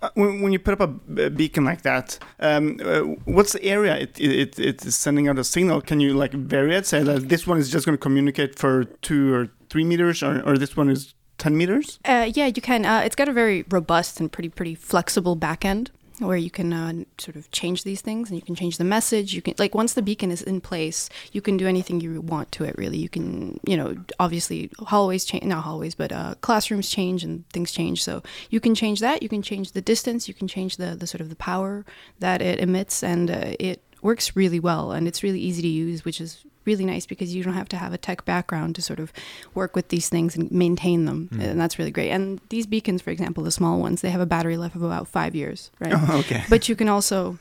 uh, 0.03 0.11
when, 0.15 0.43
when 0.43 0.53
you 0.53 0.59
put 0.59 0.79
up 0.79 0.91
a 1.19 1.31
beacon 1.31 1.65
like 1.65 1.83
that, 1.83 2.19
um, 2.41 2.79
uh, 2.85 3.01
what's 3.25 3.53
the 3.53 3.65
area 3.65 3.97
it, 3.97 4.21
it, 4.21 4.59
it 4.59 4.85
is 4.85 4.95
sending 4.95 5.27
out 5.27 5.39
a 5.39 5.45
signal? 5.45 5.81
Can 5.81 6.01
you 6.01 6.13
like 6.15 6.33
vary 6.33 6.75
it? 6.75 6.87
Say 6.87 7.03
that 7.03 7.29
this 7.29 7.47
one 7.47 7.59
is 7.59 7.71
just 7.71 7.87
going 7.87 7.97
to 7.97 8.01
communicate 8.01 8.59
for 8.59 8.85
two 8.85 9.33
or 9.33 9.49
three 9.71 9.85
meters, 9.85 10.23
or, 10.23 10.43
or 10.43 10.59
this 10.59 10.77
one 10.77 10.91
is 10.91 11.15
10 11.39 11.57
meters? 11.57 11.99
Uh, 12.05 12.31
yeah, 12.35 12.47
you 12.47 12.63
can. 12.63 12.85
Uh, 12.85 13.01
it's 13.05 13.17
got 13.17 13.29
a 13.29 13.33
very 13.33 13.65
robust 13.71 14.21
and 14.21 14.31
pretty 14.31 14.49
pretty 14.49 14.75
flexible 14.75 15.35
back 15.35 15.65
end 15.65 15.91
where 16.19 16.37
you 16.37 16.51
can 16.51 16.73
uh, 16.73 17.05
sort 17.19 17.37
of 17.37 17.51
change 17.51 17.85
these 17.85 18.01
things 18.01 18.31
and 18.31 18.39
you 18.39 18.45
can 18.45 18.55
change 18.55 18.79
the 18.79 18.85
message. 18.85 19.35
You 19.35 19.43
can 19.43 19.55
like 19.59 19.75
once 19.75 19.95
the 19.95 20.03
beacon 20.03 20.31
is 20.31 20.43
in 20.43 20.61
place, 20.61 21.09
you 21.33 21.41
can 21.41 21.57
do 21.57 21.67
anything 21.67 22.01
you 22.01 22.21
want 22.21 22.53
to 22.53 22.65
it. 22.65 22.77
Really, 22.79 22.99
you 22.99 23.09
can 23.09 23.61
you 23.67 23.77
know 23.77 23.97
obviously 24.19 24.71
hallways 24.79 25.25
change, 25.25 25.45
not 25.45 25.65
hallways, 25.65 25.95
but 25.95 26.13
uh, 26.13 26.35
classrooms 26.41 26.89
change 26.89 27.25
and 27.25 27.49
things 27.51 27.73
change. 27.73 28.03
So 28.03 28.23
you 28.51 28.61
can 28.61 28.75
change 28.75 29.01
that. 29.01 29.23
You 29.23 29.29
can 29.29 29.43
change 29.43 29.73
the 29.73 29.83
distance. 29.83 30.29
You 30.29 30.35
can 30.35 30.49
change 30.49 30.77
the 30.77 30.97
the 30.97 31.07
sort 31.07 31.21
of 31.21 31.29
the 31.29 31.37
power 31.37 31.85
that 32.19 32.41
it 32.41 32.61
emits, 32.61 33.03
and 33.03 33.31
uh, 33.31 33.55
it 33.59 33.83
works 34.03 34.37
really 34.37 34.61
well 34.61 34.93
and 34.93 35.09
it's 35.09 35.23
really 35.23 35.41
easy 35.41 35.63
to 35.63 35.69
use, 35.69 36.05
which 36.05 36.21
is 36.21 36.45
really 36.67 36.85
nice 36.85 37.07
because 37.07 37.35
you 37.35 37.43
don't 37.43 37.55
have 37.55 37.69
to 37.71 37.77
have 37.77 37.93
a 37.93 37.99
tech 37.99 38.25
background 38.25 38.75
to 38.77 38.83
sort 38.83 38.99
of 38.99 39.13
work 39.55 39.75
with 39.75 39.89
these 39.89 40.09
things 40.09 40.37
and 40.37 40.51
maintain 40.51 41.05
them, 41.05 41.29
hmm. 41.33 41.41
and 41.41 41.61
that's 41.61 41.79
really 41.79 41.91
great. 41.91 42.11
And 42.11 42.41
these 42.49 42.67
beacons, 42.67 43.03
for 43.03 43.11
example, 43.11 43.45
the 43.45 43.51
small 43.51 43.81
ones, 43.81 44.01
they 44.01 44.11
have 44.11 44.21
a 44.21 44.27
battery 44.27 44.57
life 44.57 44.75
of 44.75 44.83
about 44.83 45.09
five 45.09 45.35
years, 45.35 45.71
right? 45.79 45.95
Oh, 45.95 46.19
okay. 46.21 46.45
But 46.51 46.69
you 46.69 46.77
can 46.77 46.89
also 46.89 47.39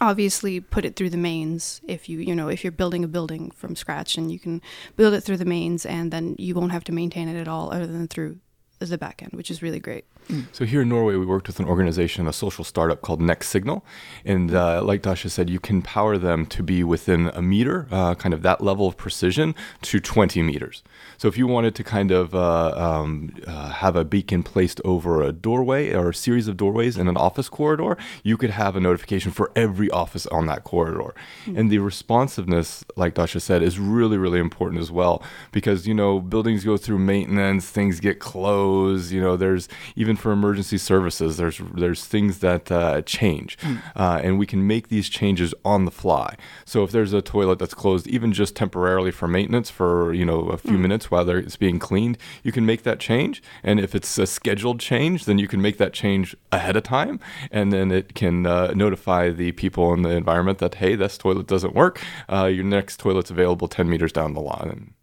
obviously 0.00 0.60
put 0.60 0.84
it 0.84 0.96
through 0.96 1.10
the 1.10 1.16
mains 1.16 1.80
if 1.86 2.08
you 2.08 2.18
you 2.18 2.34
know 2.34 2.48
if 2.48 2.62
you're 2.62 2.72
building 2.72 3.04
a 3.04 3.08
building 3.08 3.50
from 3.52 3.74
scratch 3.74 4.18
and 4.18 4.30
you 4.30 4.38
can 4.38 4.60
build 4.96 5.14
it 5.14 5.22
through 5.22 5.36
the 5.36 5.44
mains 5.44 5.86
and 5.86 6.10
then 6.10 6.34
you 6.38 6.54
won't 6.54 6.72
have 6.72 6.84
to 6.84 6.92
maintain 6.92 7.28
it 7.28 7.40
at 7.40 7.48
all 7.48 7.72
other 7.72 7.86
than 7.86 8.06
through 8.06 8.36
the 8.78 8.98
back 8.98 9.22
end 9.22 9.32
which 9.32 9.50
is 9.50 9.62
really 9.62 9.80
great 9.80 10.04
So 10.52 10.64
here 10.64 10.82
in 10.82 10.88
Norway, 10.88 11.14
we 11.16 11.26
worked 11.26 11.46
with 11.46 11.60
an 11.60 11.66
organization, 11.66 12.26
a 12.26 12.32
social 12.32 12.64
startup 12.64 13.00
called 13.00 13.20
Next 13.20 13.48
Signal, 13.48 13.84
and 14.24 14.52
uh, 14.54 14.82
like 14.82 15.02
Dasha 15.02 15.30
said, 15.30 15.48
you 15.48 15.60
can 15.60 15.82
power 15.82 16.18
them 16.18 16.46
to 16.46 16.62
be 16.62 16.82
within 16.82 17.30
a 17.34 17.42
meter, 17.42 17.86
uh, 17.92 18.14
kind 18.16 18.34
of 18.34 18.42
that 18.42 18.60
level 18.60 18.88
of 18.88 18.96
precision, 18.96 19.54
to 19.82 20.00
20 20.00 20.42
meters. 20.42 20.82
So 21.16 21.28
if 21.28 21.38
you 21.38 21.46
wanted 21.46 21.74
to 21.76 21.84
kind 21.84 22.10
of 22.10 22.34
uh, 22.34 22.72
um, 22.76 23.34
uh, 23.46 23.70
have 23.70 23.94
a 23.94 24.04
beacon 24.04 24.42
placed 24.42 24.80
over 24.84 25.22
a 25.22 25.32
doorway 25.32 25.92
or 25.92 26.10
a 26.10 26.14
series 26.14 26.48
of 26.48 26.56
doorways 26.56 26.96
in 26.96 27.06
an 27.06 27.16
office 27.16 27.48
corridor, 27.48 27.96
you 28.24 28.36
could 28.36 28.50
have 28.50 28.74
a 28.74 28.80
notification 28.80 29.30
for 29.30 29.52
every 29.54 29.90
office 29.90 30.26
on 30.26 30.46
that 30.46 30.64
corridor. 30.64 31.14
And 31.46 31.70
the 31.70 31.78
responsiveness, 31.78 32.84
like 32.96 33.14
Dasha 33.14 33.40
said, 33.40 33.62
is 33.62 33.78
really, 33.78 34.18
really 34.18 34.40
important 34.40 34.80
as 34.80 34.90
well 34.90 35.22
because, 35.52 35.86
you 35.86 35.94
know, 35.94 36.20
buildings 36.20 36.64
go 36.64 36.76
through 36.76 36.98
maintenance, 36.98 37.68
things 37.68 38.00
get 38.00 38.18
closed, 38.18 39.12
you 39.12 39.20
know, 39.20 39.36
there's 39.36 39.68
even 39.94 40.15
for 40.16 40.32
emergency 40.32 40.78
services, 40.78 41.36
there's 41.36 41.60
there's 41.74 42.04
things 42.04 42.38
that 42.40 42.70
uh, 42.70 43.02
change, 43.02 43.56
uh, 43.94 44.20
and 44.22 44.38
we 44.38 44.46
can 44.46 44.66
make 44.66 44.88
these 44.88 45.08
changes 45.08 45.54
on 45.64 45.84
the 45.84 45.90
fly. 45.90 46.36
So 46.64 46.82
if 46.82 46.90
there's 46.90 47.12
a 47.12 47.22
toilet 47.22 47.58
that's 47.58 47.74
closed, 47.74 48.06
even 48.06 48.32
just 48.32 48.56
temporarily 48.56 49.10
for 49.10 49.28
maintenance 49.28 49.70
for 49.70 50.12
you 50.12 50.24
know 50.24 50.48
a 50.48 50.56
few 50.56 50.78
minutes 50.78 51.10
while 51.10 51.28
it's 51.28 51.56
being 51.56 51.78
cleaned, 51.78 52.18
you 52.42 52.52
can 52.52 52.66
make 52.66 52.82
that 52.82 53.00
change. 53.00 53.42
And 53.62 53.80
if 53.80 53.94
it's 53.94 54.18
a 54.18 54.26
scheduled 54.26 54.80
change, 54.80 55.24
then 55.24 55.38
you 55.38 55.48
can 55.48 55.62
make 55.62 55.78
that 55.78 55.92
change 55.92 56.36
ahead 56.52 56.76
of 56.76 56.82
time, 56.82 57.20
and 57.50 57.72
then 57.72 57.90
it 57.90 58.14
can 58.14 58.46
uh, 58.46 58.72
notify 58.74 59.30
the 59.30 59.52
people 59.52 59.92
in 59.92 60.02
the 60.02 60.10
environment 60.10 60.58
that 60.58 60.76
hey, 60.76 60.94
this 60.94 61.18
toilet 61.18 61.46
doesn't 61.46 61.74
work. 61.74 62.00
Uh, 62.30 62.46
your 62.46 62.64
next 62.64 62.98
toilet's 62.98 63.30
available 63.30 63.68
10 63.68 63.88
meters 63.88 64.12
down 64.12 64.34
the 64.34 64.40
line. 64.40 64.94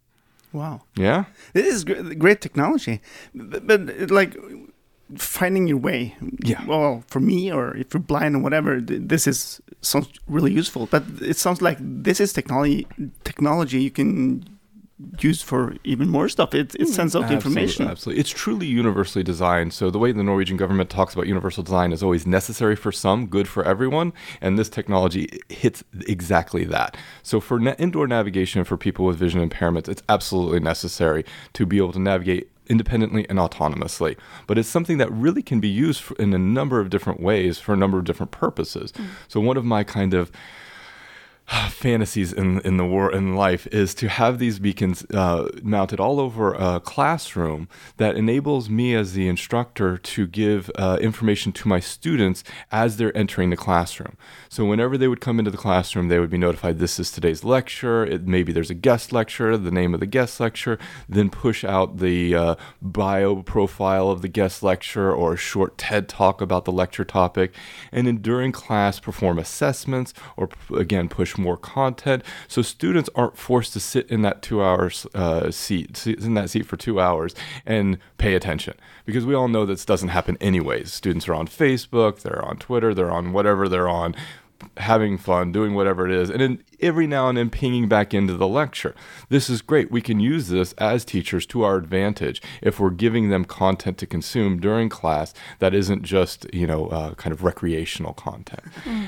Wow. 0.54 0.82
Yeah. 0.96 1.26
This 1.54 1.66
is 1.74 1.84
great 1.84 2.40
technology, 2.42 3.02
but, 3.34 3.66
but 3.66 4.12
like 4.12 4.38
finding 5.18 5.68
your 5.68 5.78
way. 5.78 6.16
Yeah. 6.44 6.66
Well, 6.66 7.04
for 7.08 7.20
me, 7.20 7.52
or 7.52 7.76
if 7.78 7.94
you're 7.94 8.02
blind 8.02 8.36
or 8.36 8.40
whatever, 8.40 8.82
this 8.82 9.28
is 9.28 9.62
sounds 9.82 10.08
really 10.28 10.52
useful. 10.52 10.88
But 10.88 11.04
it 11.22 11.38
sounds 11.38 11.62
like 11.62 11.78
this 11.80 12.20
is 12.20 12.34
technology 12.34 12.88
technology 13.24 13.82
you 13.82 13.92
can 13.92 14.44
use 15.20 15.42
for 15.42 15.76
even 15.84 16.10
more 16.10 16.30
stuff. 16.30 16.54
It 16.54 16.76
it 16.76 16.88
hmm. 16.88 16.94
sends 16.94 17.16
out 17.16 17.28
the 17.28 17.34
information. 17.34 17.88
Absolutely, 17.88 17.92
absolutely. 17.92 18.20
It's 18.22 18.30
truly 18.30 18.68
universally 18.68 19.24
designed. 19.24 19.74
So 19.74 19.90
the 19.90 20.00
way 20.00 20.12
the 20.12 20.24
Norwegian 20.24 20.58
government 20.58 20.90
talks 20.90 21.14
about 21.14 21.28
universal 21.28 21.64
design 21.64 21.92
is 21.92 22.04
always 22.04 22.26
necessary 22.26 22.76
for 22.76 22.92
some, 22.92 23.28
good 23.28 23.48
for 23.48 23.64
everyone, 23.66 24.14
and 24.42 24.58
this 24.58 24.70
technology 24.70 25.40
hits 25.50 25.84
exactly 26.08 26.64
that. 26.66 26.96
So 27.22 27.40
for 27.40 27.60
na- 27.60 27.76
indoor 27.78 28.08
navigation 28.08 28.64
for 28.64 28.78
people 28.78 29.06
with 29.06 29.18
vision 29.18 29.48
impairments, 29.48 29.88
it's 29.88 30.04
absolutely 30.10 30.60
necessary 30.60 31.26
to 31.54 31.66
be 31.66 31.78
able 31.78 31.94
to 31.94 32.00
navigate 32.00 32.50
independently 32.68 33.28
and 33.30 33.40
autonomously. 33.40 34.18
But 34.48 34.58
it's 34.58 34.70
something 34.70 34.98
that 34.98 35.12
really 35.12 35.42
can 35.42 35.60
be 35.60 35.68
used 35.68 36.04
in 36.20 36.34
a 36.34 36.38
number 36.38 36.80
of 36.80 36.90
different 36.90 37.20
ways 37.20 37.60
for 37.60 37.74
a 37.74 37.78
number 37.78 37.98
of 37.98 38.06
different 38.06 38.32
purposes. 38.32 38.92
Mm. 38.94 39.06
So 39.28 39.40
one 39.40 39.58
of 39.58 39.66
my 39.66 39.84
kind 39.84 40.14
of 40.14 40.32
fantasies 41.70 42.32
in 42.32 42.60
in 42.62 42.78
the 42.78 42.86
war 42.86 43.12
in 43.12 43.36
life 43.36 43.68
is 43.68 43.94
to 43.94 44.08
have 44.08 44.40
these 44.40 44.60
beacons 44.60 45.04
uh, 45.14 45.50
mounted 45.62 46.00
all 46.00 46.20
over 46.20 46.54
a 46.54 46.80
classroom 46.80 47.68
that 47.98 48.16
enables 48.16 48.70
me 48.70 48.96
as 48.96 49.14
the 49.14 49.28
instructor 49.28 49.98
to 49.98 50.26
give 50.26 50.72
uh, 50.76 50.98
information 51.02 51.52
to 51.52 51.68
my 51.68 51.80
students 51.80 52.44
as 52.72 52.98
they're 52.98 53.16
entering 53.18 53.50
the 53.50 53.58
classroom. 53.58 54.16
So 54.48 54.64
whenever 54.66 54.98
they 54.98 55.08
would 55.08 55.20
come 55.20 55.40
into 55.40 55.52
the 55.52 55.58
classroom, 55.58 56.08
they 56.08 56.20
would 56.20 56.30
be 56.30 56.38
notified 56.38 56.80
this 56.80 57.00
is 57.00 57.12
today's 57.12 57.44
lecture. 57.44 58.06
It, 58.06 58.26
maybe 58.28 58.54
there's 58.54 58.70
a 58.70 58.76
guest 58.76 59.12
lecture, 59.12 59.58
the 59.58 59.72
name 59.72 59.94
of 59.94 60.00
the 60.00 60.06
guest 60.06 60.40
lecture, 60.40 60.80
then 61.10 61.30
push 61.30 61.66
out 61.66 61.98
the 61.98 62.36
uh, 62.36 62.56
bio 62.82 63.42
profile 63.44 64.10
of 64.10 64.22
the 64.22 64.28
guest 64.30 64.64
lecture 64.64 65.14
or 65.14 65.34
a 65.34 65.38
short 65.38 65.78
TED 65.78 66.08
talk 66.08 66.40
about 66.40 66.66
the 66.66 66.72
lecture 66.72 67.04
topic, 67.06 67.54
and 67.92 68.08
then 68.08 68.18
during 68.18 68.52
class 68.52 69.00
perform 69.00 69.38
assessments 69.38 70.14
or 70.38 70.50
again 70.78 71.10
push 71.10 71.33
more 71.38 71.58
content. 71.58 72.24
So 72.48 72.62
students 72.62 73.10
aren't 73.16 73.38
forced 73.38 73.74
to 73.74 73.80
sit 73.80 74.10
in 74.10 74.22
that 74.24 74.42
two 74.42 74.64
hours 74.64 75.08
uh, 75.14 75.52
seat 75.52 75.98
sit 75.98 76.20
in 76.20 76.34
that 76.36 76.50
seat 76.50 76.66
for 76.66 76.78
two 76.78 77.00
hours 77.00 77.36
and 77.66 77.98
pay 78.18 78.36
attention. 78.36 78.76
Because 79.06 79.26
we 79.26 79.36
all 79.36 79.48
know 79.48 79.66
this 79.66 79.86
doesn't 79.86 80.10
happen 80.10 80.38
anyways. 80.40 80.92
Students 80.94 81.28
are 81.28 81.34
on 81.34 81.48
facebook 81.48 82.22
they're 82.22 82.44
on 82.44 82.58
twitter 82.58 82.94
they're 82.94 83.12
on 83.12 83.34
whatever 83.34 83.70
they're 83.70 83.90
on 83.90 84.16
having 84.78 85.18
fun, 85.18 85.52
doing 85.52 85.74
whatever 85.74 86.08
it 86.08 86.14
is, 86.14 86.30
and 86.30 86.42
then 86.42 86.64
every 86.82 87.08
now 87.08 87.30
and 87.30 87.38
then 87.38 87.50
pinging 87.50 87.88
back 87.88 88.14
into 88.14 88.34
the 88.34 88.48
lecture. 88.48 88.94
This 89.30 89.50
is 89.50 89.62
great. 89.62 89.90
We 89.90 90.02
can 90.02 90.20
use 90.20 90.50
this 90.50 90.74
as 90.74 91.06
teachers 91.06 91.46
to 91.48 91.64
our 91.64 91.78
advantage 91.78 92.42
if 92.62 92.80
we're 92.80 92.90
giving 92.90 93.30
them 93.30 93.46
content 93.46 93.98
to 94.00 94.06
consume 94.06 94.60
during 94.60 94.90
class 94.90 95.34
that 95.60 95.74
isn't 95.74 96.04
just, 96.04 96.46
you 96.54 96.68
know, 96.68 96.88
uh, 96.88 97.14
kind 97.16 97.34
of 97.34 97.44
recreational 97.44 98.14
content. 98.14 98.64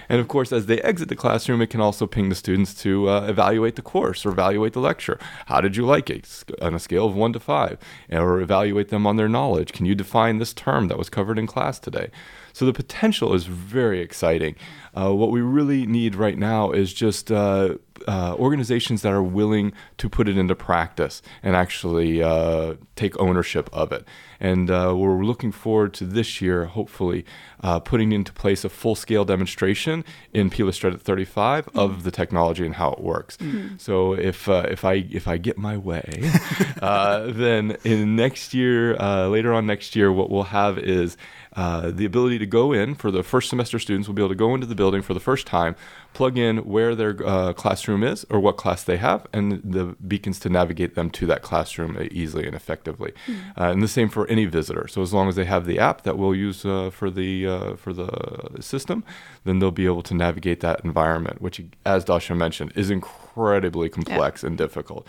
And 0.08 0.22
of 0.22 0.28
course, 0.28 0.54
as 0.54 0.68
they 0.68 0.80
exit 0.82 1.10
the 1.10 1.16
classroom, 1.16 1.62
it 1.62 1.70
can 1.70 1.82
also 1.82 2.08
ping 2.08 2.30
the 2.30 2.36
students 2.36 2.74
to 2.84 3.10
uh, 3.10 3.28
evaluate 3.28 3.76
the 3.76 3.82
course 3.82 4.26
or 4.26 4.30
evaluate 4.30 4.74
the 4.74 4.80
lecture. 4.80 5.20
How 5.48 5.60
did 5.60 5.76
you 5.76 5.86
like 5.86 6.10
it 6.10 6.44
on 6.62 6.74
a 6.74 6.80
scale 6.80 7.06
of 7.08 7.16
one 7.16 7.34
to 7.34 7.40
five? 7.40 7.78
Or 8.10 8.40
evaluate 8.40 8.90
them 8.90 9.06
on 9.06 9.18
their 9.18 9.30
knowledge. 9.30 9.74
Can 9.74 9.86
you 9.86 9.96
define 9.96 10.38
this 10.38 10.54
term 10.54 10.88
that 10.88 10.98
was 10.98 11.10
covered 11.10 11.38
in 11.38 11.48
class 11.48 11.80
today? 11.80 12.10
So 12.56 12.66
the 12.66 12.72
potential 12.72 13.34
is 13.34 13.48
very 13.48 14.00
exciting. 14.00 14.56
Uh, 14.96 15.14
what 15.14 15.30
we 15.30 15.42
really 15.42 15.86
need 15.86 16.16
right 16.16 16.38
now 16.38 16.72
is 16.72 16.94
just 16.94 17.30
uh, 17.30 17.76
uh, 18.08 18.36
organizations 18.38 19.02
that 19.02 19.14
are 19.14 19.24
willing 19.24 19.74
to 19.98 20.10
put 20.10 20.28
it 20.28 20.38
into 20.38 20.56
practice 20.56 21.22
and 21.42 21.56
actually 21.56 22.22
uh, 22.22 22.76
take 22.96 23.20
ownership 23.20 23.70
of 23.74 23.92
it. 23.92 24.06
And 24.40 24.70
uh, 24.70 24.94
we're 24.96 25.24
looking 25.24 25.52
forward 25.52 25.94
to 25.96 26.06
this 26.06 26.42
year, 26.42 26.66
hopefully, 26.66 27.26
uh, 27.62 27.80
putting 27.80 28.12
into 28.12 28.34
place 28.34 28.66
a 28.66 28.70
full 28.70 28.96
scale 28.96 29.24
demonstration 29.24 30.04
in 30.34 30.50
Pilestredet 30.50 31.02
35 31.02 31.70
of 31.74 32.04
the 32.04 32.12
technology 32.12 32.66
and 32.66 32.76
how 32.76 32.92
it 32.92 33.00
works. 33.00 33.38
So 33.78 34.14
if, 34.14 34.50
uh, 34.50 34.66
if, 34.70 34.84
I, 34.84 35.06
if 35.10 35.28
I 35.28 35.38
get 35.38 35.58
my 35.58 35.78
way, 35.78 36.30
uh, 36.82 37.32
then 37.32 37.78
in 37.84 38.16
next 38.16 38.54
year, 38.54 39.00
uh, 39.02 39.28
later 39.28 39.54
on 39.54 39.66
next 39.66 39.96
year, 39.96 40.12
what 40.12 40.30
we'll 40.30 40.44
have 40.44 40.78
is 40.78 41.18
uh, 41.56 41.90
the 41.92 42.06
ability 42.06 42.38
to 42.40 42.46
go 42.46 42.74
in 42.74 42.96
for 42.96 43.12
the 43.12 43.24
first 43.24 43.50
semester 43.50 43.80
students 43.80 44.08
will 44.08 44.16
be 44.16 44.22
able 44.22 44.30
to 44.30 44.36
go 44.36 44.54
into 44.54 44.68
the 44.68 44.76
building 44.76 45.02
for 45.02 45.14
the 45.14 45.20
first 45.20 45.48
time, 45.48 45.76
plug 46.16 46.38
in 46.38 46.58
where 46.60 46.96
their 46.96 47.16
uh, 47.28 47.54
classroom 47.54 48.02
is 48.02 48.26
or 48.30 48.40
what 48.40 48.58
class 48.58 48.84
they 48.84 48.98
have, 48.98 49.28
and 49.34 49.62
the 49.64 49.96
beacons 50.08 50.40
to 50.40 50.50
navigate 50.50 50.96
them 50.96 51.10
to 51.12 51.28
that 51.28 51.42
classroom 51.44 51.98
uh, 51.98 52.06
easily 52.10 52.48
and 52.48 52.56
effectively. 52.56 53.12
Uh, 53.30 53.66
and 53.66 53.84
the 53.84 53.88
same 53.88 54.10
for 54.10 54.26
any 54.28 54.46
visitor. 54.46 54.88
So 54.88 55.02
as 55.02 55.14
long 55.14 55.28
as 55.28 55.36
they 55.36 55.46
have 55.46 55.66
the 55.66 55.78
app 55.78 56.04
that 56.04 56.18
we'll 56.18 56.34
use 56.34 56.66
uh, 56.66 56.90
for 56.90 57.12
the 57.12 57.46
uh, 57.46 57.76
for 57.76 57.94
the 57.94 58.62
system, 58.62 59.04
then 59.44 59.60
they'll 59.60 59.72
be 59.72 59.86
able 59.86 60.04
to 60.04 60.14
navigate 60.16 60.62
that 60.62 60.84
environment, 60.84 61.42
which, 61.42 61.62
as 61.86 62.06
Dasha 62.06 62.34
mentioned, 62.34 62.72
is 62.76 62.90
incredibly 62.90 63.90
complex 63.90 64.44
and 64.44 64.58
difficult. 64.58 65.06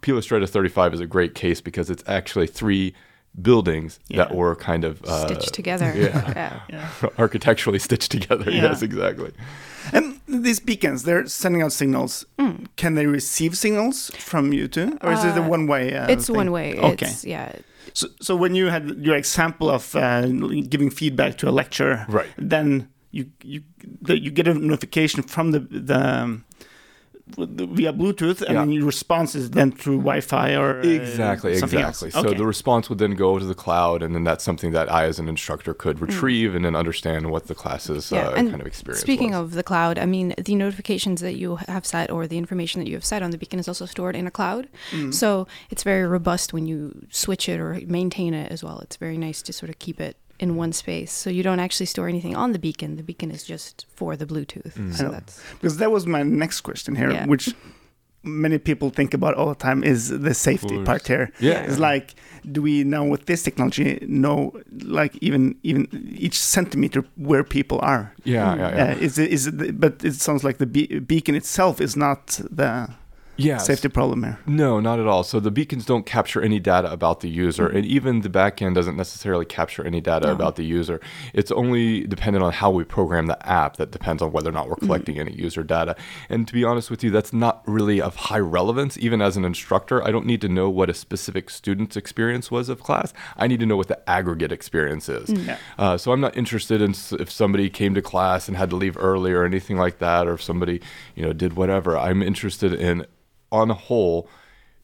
Pilestredet 0.00 0.48
35 0.48 0.94
is 0.94 1.00
a 1.00 1.06
great 1.06 1.34
case 1.34 1.60
because 1.60 1.90
it's 1.90 2.04
actually 2.06 2.46
three 2.46 2.94
buildings 3.40 4.00
that 4.10 4.34
were 4.34 4.56
kind 4.56 4.84
of 4.84 5.02
uh, 5.04 5.26
Stitched 5.26 5.54
together. 5.54 5.92
yeah. 5.96 6.60
yeah. 6.70 6.90
architecturally 7.18 7.78
stitched 7.78 8.10
together. 8.10 8.50
Yeah. 8.50 8.62
Yes, 8.62 8.82
exactly. 8.82 9.32
And 9.92 10.17
these 10.28 10.60
beacons, 10.60 11.02
they're 11.02 11.26
sending 11.26 11.62
out 11.62 11.72
signals. 11.72 12.26
Can 12.76 12.94
they 12.94 13.06
receive 13.06 13.56
signals 13.56 14.10
from 14.18 14.52
you 14.52 14.68
too, 14.68 14.98
or 15.02 15.12
is 15.12 15.24
it 15.24 15.36
a 15.36 15.42
Uh, 15.42 15.48
one-way? 15.48 15.94
Uh, 15.94 16.06
It's 16.12 16.26
thing? 16.26 16.36
one 16.36 16.50
way. 16.50 16.78
Okay. 16.78 17.06
It's, 17.06 17.24
yeah. 17.24 17.52
So, 17.94 18.06
so 18.20 18.36
when 18.36 18.54
you 18.54 18.66
had 18.70 18.84
your 19.06 19.16
example 19.16 19.68
of 19.70 19.94
uh, 19.96 20.26
giving 20.68 20.90
feedback 20.90 21.36
to 21.38 21.48
a 21.48 21.52
lecturer, 21.52 22.04
Right. 22.08 22.28
Then 22.50 22.88
you 23.10 23.24
you 23.42 23.62
the, 24.06 24.14
you 24.24 24.30
get 24.30 24.46
a 24.48 24.54
notification 24.54 25.22
from 25.22 25.52
the 25.52 25.60
the. 25.60 26.40
With 27.36 27.56
the- 27.56 27.66
via 27.66 27.92
Bluetooth, 27.92 28.40
and 28.42 28.54
Yeah. 28.54 28.60
then 28.60 28.72
your 28.72 28.86
response 28.86 29.34
is 29.34 29.50
then 29.50 29.70
through 29.72 29.98
Wi-Fi 29.98 30.54
or 30.56 30.80
uh, 30.80 30.82
Exactly, 30.82 31.56
something 31.58 31.78
exactly. 31.78 32.08
else. 32.08 32.14
So 32.14 32.28
Okay. 32.30 32.38
the 32.38 32.46
response 32.46 32.88
would 32.88 32.98
then 32.98 33.14
go 33.14 33.38
to 33.38 33.44
the 33.44 33.54
cloud, 33.54 34.02
and 34.02 34.14
then 34.14 34.24
that's 34.24 34.44
something 34.44 34.72
that 34.72 34.90
I, 34.90 35.04
as 35.04 35.18
an 35.18 35.28
instructor, 35.28 35.74
could 35.74 36.00
retrieve 36.00 36.54
and 36.54 36.64
then 36.64 36.74
understand 36.74 37.30
what 37.30 37.46
the 37.46 37.54
class's 37.54 38.10
Yeah, 38.10 38.28
uh, 38.28 38.30
and 38.38 38.50
kind 38.50 38.60
of 38.60 38.66
experience 38.66 39.00
Speaking 39.02 39.30
was. 39.30 39.40
of 39.40 39.52
the 39.52 39.62
cloud, 39.62 39.98
I 39.98 40.06
mean, 40.06 40.34
the 40.42 40.54
notifications 40.54 41.20
that 41.20 41.36
you 41.36 41.56
have 41.68 41.84
set 41.84 42.10
or 42.10 42.26
the 42.26 42.38
information 42.38 42.80
that 42.80 42.88
you 42.88 42.94
have 42.94 43.04
set 43.04 43.22
on 43.22 43.30
the 43.30 43.38
beacon 43.38 43.58
is 43.58 43.68
also 43.68 43.86
stored 43.86 44.16
in 44.16 44.26
a 44.26 44.30
cloud. 44.30 44.68
Mm. 44.92 45.12
So 45.12 45.46
it's 45.70 45.82
very 45.82 46.06
robust 46.06 46.52
when 46.52 46.66
you 46.66 47.06
switch 47.10 47.48
it 47.48 47.60
or 47.60 47.80
maintain 47.86 48.34
it 48.34 48.50
as 48.50 48.64
well. 48.64 48.78
It's 48.80 48.96
very 48.96 49.18
nice 49.18 49.42
to 49.42 49.52
sort 49.52 49.68
of 49.70 49.78
keep 49.78 50.00
it 50.00 50.16
in 50.38 50.56
one 50.56 50.72
space. 50.72 51.12
So 51.12 51.30
you 51.30 51.42
don't 51.42 51.60
actually 51.60 51.86
store 51.86 52.08
anything 52.08 52.36
on 52.36 52.52
the 52.52 52.58
beacon. 52.58 52.96
The 52.96 53.02
beacon 53.02 53.30
is 53.30 53.42
just 53.44 53.86
for 53.94 54.16
the 54.16 54.26
Bluetooth. 54.26 54.74
Mm. 54.74 54.94
So 54.94 55.08
that's 55.10 55.42
because 55.54 55.76
that 55.78 55.90
was 55.90 56.06
my 56.06 56.22
next 56.22 56.60
question 56.62 56.94
here, 56.96 57.10
Yeah. 57.10 57.26
which 57.26 57.54
many 58.24 58.58
people 58.58 58.90
think 58.90 59.14
about 59.14 59.34
all 59.34 59.48
the 59.48 59.54
time 59.54 59.82
is 59.84 60.08
the 60.08 60.34
safety 60.34 60.82
part 60.84 61.06
here. 61.06 61.30
Yeah, 61.40 61.62
It's 61.62 61.78
like, 61.78 62.14
do 62.52 62.60
we 62.62 62.84
now 62.84 63.04
with 63.04 63.26
this 63.26 63.42
technology 63.42 63.98
know 64.06 64.52
like 64.84 65.16
even 65.20 65.56
even 65.62 65.86
each 66.18 66.38
centimeter 66.38 67.04
where 67.16 67.44
people 67.44 67.78
are? 67.82 68.12
Yeah, 68.24 68.56
yeah, 68.56 68.76
yeah. 68.76 68.92
Uh, 68.92 69.04
is 69.06 69.18
it 69.18 69.30
is 69.32 69.46
it? 69.46 69.58
the- 69.58 69.72
But 69.72 70.04
it 70.04 70.14
sounds 70.14 70.42
like 70.44 70.58
the 70.58 70.66
be- 70.66 70.98
beacon 71.00 71.34
itself 71.34 71.80
is 71.80 71.96
not 71.96 72.26
the 72.50 72.88
Yes. 73.38 73.66
safety 73.66 73.88
problem 73.88 74.24
here. 74.24 74.38
No, 74.46 74.80
not 74.80 74.98
at 74.98 75.06
all. 75.06 75.22
So 75.22 75.38
the 75.40 75.50
beacons 75.50 75.86
don't 75.86 76.04
capture 76.04 76.42
any 76.42 76.58
data 76.58 76.90
about 76.92 77.20
the 77.20 77.28
user, 77.28 77.66
and 77.68 77.86
even 77.86 78.20
the 78.22 78.28
backend 78.28 78.74
doesn't 78.74 78.96
necessarily 78.96 79.44
capture 79.44 79.84
any 79.86 80.00
data 80.00 80.26
No. 80.26 80.32
about 80.32 80.56
the 80.56 80.64
user. 80.64 81.00
It's 81.32 81.50
only 81.52 82.06
dependent 82.06 82.44
on 82.44 82.52
how 82.52 82.70
we 82.70 82.84
program 82.84 83.26
the 83.26 83.48
app 83.48 83.76
that 83.76 83.90
depends 83.92 84.22
on 84.22 84.32
whether 84.32 84.50
or 84.50 84.52
not 84.52 84.68
we're 84.68 84.76
collecting 84.76 85.18
any 85.18 85.32
user 85.32 85.62
data. 85.62 85.94
And 86.28 86.46
to 86.48 86.52
be 86.52 86.64
honest 86.64 86.90
with 86.90 87.04
you, 87.04 87.10
that's 87.10 87.32
not 87.32 87.62
really 87.66 88.00
of 88.00 88.16
high 88.16 88.40
relevance. 88.40 88.98
Even 88.98 89.22
as 89.22 89.36
an 89.36 89.44
instructor, 89.44 90.04
I 90.06 90.10
don't 90.10 90.26
need 90.26 90.40
to 90.42 90.48
know 90.48 90.68
what 90.68 90.90
a 90.90 90.94
specific 90.94 91.48
student's 91.48 91.96
experience 91.96 92.50
was 92.50 92.68
of 92.68 92.82
class. 92.82 93.12
I 93.36 93.46
need 93.46 93.60
to 93.60 93.66
know 93.66 93.76
what 93.76 93.88
the 93.88 94.10
aggregate 94.10 94.50
experience 94.52 95.08
is. 95.08 95.30
Yeah. 95.30 95.58
Uh, 95.78 95.96
so 95.96 96.10
I'm 96.12 96.20
not 96.20 96.36
interested 96.36 96.82
in 96.82 96.90
if 97.20 97.30
somebody 97.30 97.70
came 97.70 97.94
to 97.94 98.02
class 98.02 98.48
and 98.48 98.56
had 98.56 98.70
to 98.70 98.76
leave 98.76 98.96
early 98.98 99.32
or 99.32 99.44
anything 99.44 99.76
like 99.76 99.98
that, 99.98 100.26
or 100.26 100.34
if 100.34 100.42
somebody, 100.42 100.80
you 101.14 101.22
know, 101.24 101.32
did 101.32 101.54
whatever. 101.54 101.96
I'm 101.96 102.22
interested 102.22 102.72
in, 102.74 103.06
on 103.50 103.70
a 103.70 103.74
whole, 103.74 104.28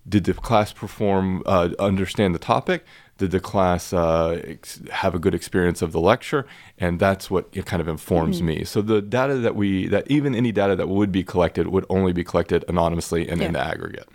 did 0.09 0.25
the 0.25 0.35
class 0.35 0.73
perform, 0.73 1.42
uh, 1.47 1.71
understand 1.78 2.35
the 2.35 2.38
topic? 2.38 2.85
Did 3.16 3.30
the 3.30 3.38
class 3.38 3.92
uh, 3.92 4.40
ex- 4.44 4.80
have 4.90 5.14
a 5.14 5.21
good 5.21 5.35
experience 5.37 5.83
of 5.83 5.92
the 5.92 6.00
lecture? 6.00 6.47
And 6.78 6.99
that's 6.99 7.30
what 7.30 7.49
it 7.52 7.64
kind 7.64 7.80
of 7.80 7.87
informs 7.87 8.42
me. 8.42 8.64
So 8.64 8.83
the 8.83 9.00
data 9.00 9.37
that 9.37 9.54
we, 9.54 9.87
that 9.87 10.11
even 10.11 10.35
any 10.35 10.50
data 10.50 10.75
that 10.75 10.88
would 10.88 11.12
be 11.12 11.23
collected 11.23 11.68
would 11.68 11.87
only 11.88 12.12
be 12.12 12.25
collected 12.25 12.64
anonymously 12.68 13.28
and 13.28 13.40
in 13.40 13.52
the 13.52 13.61
Yeah. 13.61 13.68
aggregate, 13.71 14.09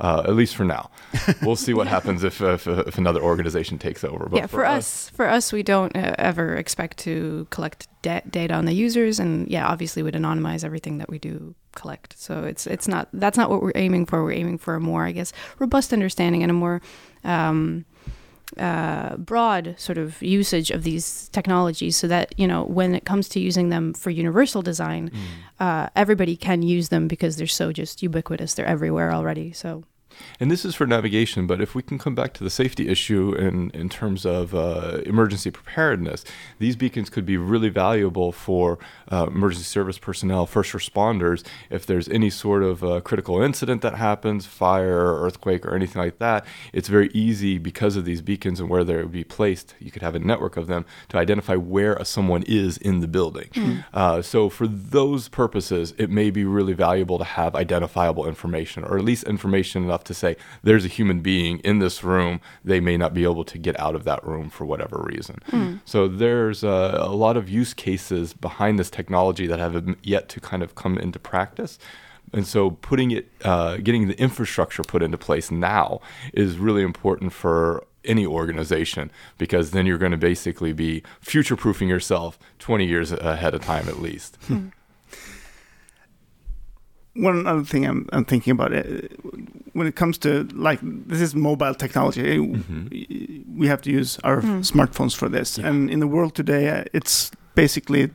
uh, 0.00 0.22
at 0.24 0.34
least 0.34 0.56
for 0.56 0.64
now. 0.64 0.90
we'll 1.42 1.56
see 1.56 1.74
what 1.74 1.88
happens 1.88 2.24
if, 2.24 2.40
if, 2.40 2.66
if 2.66 2.96
another 2.96 3.20
organization 3.20 3.76
takes 3.78 4.02
over. 4.02 4.26
But 4.30 4.36
yeah, 4.38 4.46
for, 4.46 4.64
us, 4.64 5.10
for 5.10 5.28
us, 5.28 5.52
we 5.52 5.62
don't 5.62 5.94
uh, 5.94 6.14
ever 6.18 6.56
expect 6.56 6.96
to 7.00 7.46
collect 7.50 7.86
da- 8.00 8.22
data 8.30 8.54
on 8.54 8.64
the 8.64 8.72
users, 8.74 9.20
and 9.20 9.46
yeah, 9.48 9.68
obviously 9.68 10.02
we'd 10.02 10.14
anonymize 10.14 10.64
everything 10.64 10.96
that 10.98 11.10
we 11.10 11.18
do 11.18 11.54
collect. 11.80 12.18
So 12.18 12.44
it's 12.44 12.66
it's 12.66 12.88
not 12.88 13.08
that's 13.12 13.38
not 13.38 13.50
what 13.50 13.62
we're 13.62 13.72
aiming 13.86 14.06
for. 14.06 14.22
We're 14.22 14.32
aiming 14.42 14.58
for 14.58 14.74
a 14.74 14.80
more, 14.80 15.04
I 15.04 15.12
guess, 15.12 15.32
robust 15.58 15.92
understanding 15.92 16.42
and 16.42 16.50
a 16.50 16.54
more 16.54 16.80
um, 17.24 17.84
uh, 18.56 19.16
broad 19.16 19.74
sort 19.78 19.98
of 19.98 20.20
usage 20.22 20.70
of 20.70 20.82
these 20.82 21.28
technologies, 21.30 21.96
so 21.96 22.08
that 22.08 22.34
you 22.36 22.46
know 22.46 22.64
when 22.64 22.94
it 22.94 23.04
comes 23.04 23.28
to 23.30 23.40
using 23.40 23.68
them 23.68 23.94
for 23.94 24.10
universal 24.10 24.62
design, 24.62 25.10
uh, 25.60 25.88
everybody 25.94 26.36
can 26.36 26.62
use 26.62 26.88
them 26.88 27.08
because 27.08 27.36
they're 27.36 27.46
so 27.46 27.72
just 27.72 28.02
ubiquitous. 28.02 28.54
They're 28.54 28.66
everywhere 28.66 29.12
already. 29.12 29.52
So 29.52 29.84
And 30.40 30.50
this 30.50 30.64
is 30.64 30.74
for 30.74 30.86
navigation, 30.86 31.46
but 31.46 31.60
if 31.60 31.74
we 31.74 31.82
can 31.82 31.98
come 31.98 32.14
back 32.14 32.32
to 32.34 32.44
the 32.44 32.50
safety 32.50 32.88
issue 32.88 33.34
in, 33.34 33.70
in 33.70 33.88
terms 33.88 34.24
of 34.24 34.54
uh, 34.54 34.98
emergency 35.04 35.50
preparedness, 35.50 36.24
these 36.58 36.76
beacons 36.76 37.10
could 37.10 37.26
be 37.26 37.36
really 37.36 37.68
valuable 37.68 38.32
for 38.32 38.78
uh, 39.10 39.26
emergency 39.28 39.64
service 39.64 39.98
personnel, 39.98 40.46
first 40.46 40.72
responders. 40.72 41.44
If 41.70 41.86
there's 41.86 42.08
any 42.08 42.30
sort 42.30 42.62
of 42.62 42.84
uh, 42.84 43.00
critical 43.00 43.42
incident 43.42 43.82
that 43.82 43.94
happens, 43.94 44.46
fire, 44.46 45.20
earthquake, 45.20 45.66
or 45.66 45.74
anything 45.74 46.00
like 46.00 46.18
that, 46.18 46.44
it's 46.72 46.88
very 46.88 47.10
easy 47.14 47.58
because 47.58 47.96
of 47.96 48.04
these 48.04 48.22
beacons 48.22 48.60
and 48.60 48.68
where 48.68 48.84
they 48.84 48.96
would 48.96 49.12
be 49.12 49.24
placed. 49.24 49.74
You 49.78 49.90
could 49.90 50.02
have 50.02 50.14
a 50.14 50.18
network 50.18 50.56
of 50.56 50.66
them 50.66 50.84
to 51.08 51.18
identify 51.18 51.56
where 51.56 52.02
someone 52.04 52.42
is 52.44 52.76
in 52.78 53.00
the 53.00 53.08
building. 53.08 53.50
Uh, 53.92 54.22
so, 54.22 54.48
for 54.48 54.66
those 54.66 55.28
purposes, 55.28 55.94
it 55.98 56.10
may 56.10 56.30
be 56.30 56.44
really 56.44 56.72
valuable 56.72 57.18
to 57.18 57.24
have 57.24 57.54
identifiable 57.54 58.26
information, 58.26 58.84
or 58.84 58.98
at 58.98 59.04
least 59.04 59.24
information 59.24 59.84
enough 59.84 60.04
to 60.08 60.14
say 60.14 60.36
there's 60.62 60.84
a 60.84 60.88
human 60.88 61.20
being 61.20 61.60
in 61.60 61.78
this 61.78 62.02
room. 62.02 62.40
They 62.64 62.80
may 62.80 62.96
not 62.96 63.14
be 63.14 63.22
able 63.22 63.44
to 63.44 63.58
get 63.58 63.78
out 63.78 63.94
of 63.94 64.04
that 64.04 64.24
room 64.26 64.50
for 64.50 64.64
whatever 64.64 65.02
reason. 65.06 65.36
So 65.84 66.08
there's 66.08 66.64
uh, 66.64 66.98
a 67.00 67.14
lot 67.14 67.36
of 67.36 67.48
use 67.48 67.72
cases 67.74 68.32
behind 68.32 68.78
this 68.78 68.90
technology 68.90 69.46
that 69.46 69.58
have 69.58 69.96
yet 70.02 70.28
to 70.30 70.40
kind 70.40 70.62
of 70.62 70.74
come 70.74 70.98
into 70.98 71.18
practice. 71.18 71.78
And 72.32 72.46
so 72.46 72.70
putting 72.70 73.10
it, 73.12 73.30
uh, 73.44 73.78
getting 73.78 74.08
the 74.08 74.18
infrastructure 74.20 74.82
put 74.82 75.02
into 75.02 75.16
place 75.16 75.50
now 75.50 76.00
is 76.34 76.58
really 76.58 76.82
important 76.82 77.32
for 77.32 77.84
any 78.04 78.26
organization 78.26 79.10
because 79.38 79.70
then 79.72 79.86
you're 79.86 79.98
going 79.98 80.12
to 80.12 80.18
basically 80.18 80.72
be 80.72 81.02
future 81.20 81.56
proofing 81.56 81.88
yourself 81.88 82.38
20 82.58 82.86
years 82.86 83.12
ahead 83.12 83.54
of 83.54 83.62
time 83.62 83.88
at 83.88 84.00
least. 84.00 84.38
One 87.24 87.46
other 87.46 87.64
thing 87.64 87.84
I'm, 87.84 88.06
I'm 88.12 88.24
thinking 88.24 88.52
about 88.52 88.72
uh, 88.72 88.82
when 89.72 89.86
it 89.88 89.96
comes 89.96 90.18
to 90.18 90.44
like 90.54 90.78
this 91.08 91.20
is 91.20 91.34
mobile 91.34 91.74
technology. 91.74 92.22
uh, 92.22 92.40
Mm-hmm. 92.42 93.58
We 93.60 93.66
have 93.68 93.80
to 93.82 93.90
use 93.90 94.20
our 94.22 94.40
smartphones 94.62 95.16
for 95.16 95.28
this, 95.28 95.58
Yeah. 95.58 95.68
and 95.68 95.90
in 95.90 95.98
the 96.00 96.06
world 96.06 96.34
today, 96.34 96.68
uh, 96.70 96.84
it's 96.92 97.30
basically 97.54 98.10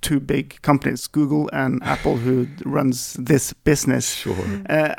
two 0.00 0.20
big 0.20 0.62
companies, 0.62 1.08
Google 1.08 1.50
and 1.52 1.82
Apple, 1.82 2.16
who 2.16 2.46
runs 2.64 3.14
this 3.14 3.52
business. 3.64 4.14
Sure. 4.14 4.36
Uh, 4.70 4.94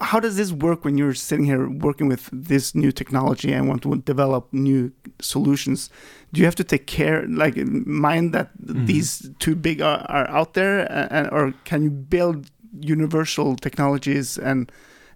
how 0.00 0.20
does 0.20 0.36
this 0.36 0.52
work 0.52 0.84
when 0.84 0.98
you're 0.98 1.14
sitting 1.14 1.44
here 1.44 1.68
working 1.68 2.08
with 2.08 2.28
this 2.32 2.74
new 2.74 2.92
technology 2.92 3.52
and 3.52 3.68
want 3.68 3.82
to 3.82 3.96
develop 3.96 4.52
new 4.52 4.92
solutions? 5.20 5.90
Do 6.32 6.40
you 6.40 6.44
have 6.44 6.56
to 6.56 6.64
take 6.64 6.86
care, 6.86 7.26
like, 7.26 7.56
mind 7.56 8.34
that 8.34 8.50
mm-hmm. 8.58 8.86
these 8.86 9.30
two 9.38 9.54
big 9.54 9.80
are, 9.80 10.04
are 10.08 10.28
out 10.28 10.54
there, 10.54 10.86
and, 11.12 11.28
or 11.30 11.54
can 11.64 11.82
you 11.82 11.90
build 11.90 12.50
universal 12.80 13.56
technologies 13.56 14.38
and 14.38 14.70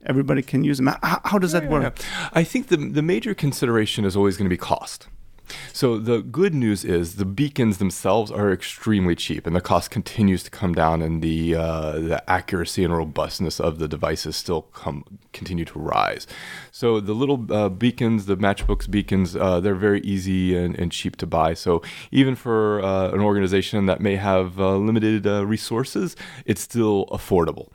everybody 0.07 0.43
can 0.43 0.65
use 0.65 0.79
them? 0.79 0.87
How, 1.03 1.21
how 1.25 1.39
does 1.39 1.53
that 1.53 1.65
Yeah, 1.65 1.71
work? 1.71 1.99
yeah. 1.99 2.29
I 2.33 2.45
think 2.45 2.69
the 2.69 2.77
the 2.77 3.03
major 3.03 3.35
consideration 3.35 4.05
is 4.05 4.17
always 4.17 4.37
going 4.37 4.47
to 4.47 4.51
be 4.51 4.57
cost. 4.57 5.09
So 5.73 5.99
the 5.99 6.23
good 6.23 6.55
news 6.55 6.85
is 6.85 7.17
the 7.17 7.25
beacons 7.25 7.79
themselves 7.79 8.31
are 8.31 8.53
extremely 8.53 9.15
cheap, 9.15 9.47
and 9.47 9.57
the 9.57 9.61
cost 9.61 9.91
continues 9.91 10.43
to 10.45 10.51
come 10.51 10.75
down, 10.75 11.03
and 11.03 11.23
the 11.23 11.55
uh, 11.55 11.93
the 11.93 12.31
accuracy 12.31 12.85
and 12.85 12.97
robustness 12.97 13.61
of 13.61 13.79
the 13.79 13.89
devices 13.89 14.37
still 14.37 14.63
come 14.63 15.05
continue 15.33 15.65
to 15.65 15.79
rise. 15.79 16.27
So 16.71 17.01
the 17.01 17.15
little 17.15 17.47
uh, 17.53 17.69
beacons, 17.69 18.27
the 18.27 18.37
Matchbooks 18.37 18.91
beacons, 18.91 19.37
uh, 19.37 19.61
they're 19.61 19.75
very 19.75 20.01
easy 20.01 20.57
and, 20.57 20.79
and 20.79 20.93
cheap 20.93 21.17
to 21.17 21.27
buy. 21.27 21.55
So 21.55 21.83
even 22.11 22.35
for 22.35 22.83
uh, 22.83 23.11
an 23.11 23.21
organization 23.21 23.87
that 23.87 24.01
may 24.01 24.17
have 24.17 24.61
uh, 24.61 24.77
limited 24.77 25.27
uh, 25.27 25.47
resources, 25.47 26.17
it's 26.45 26.61
still 26.61 27.07
affordable. 27.07 27.69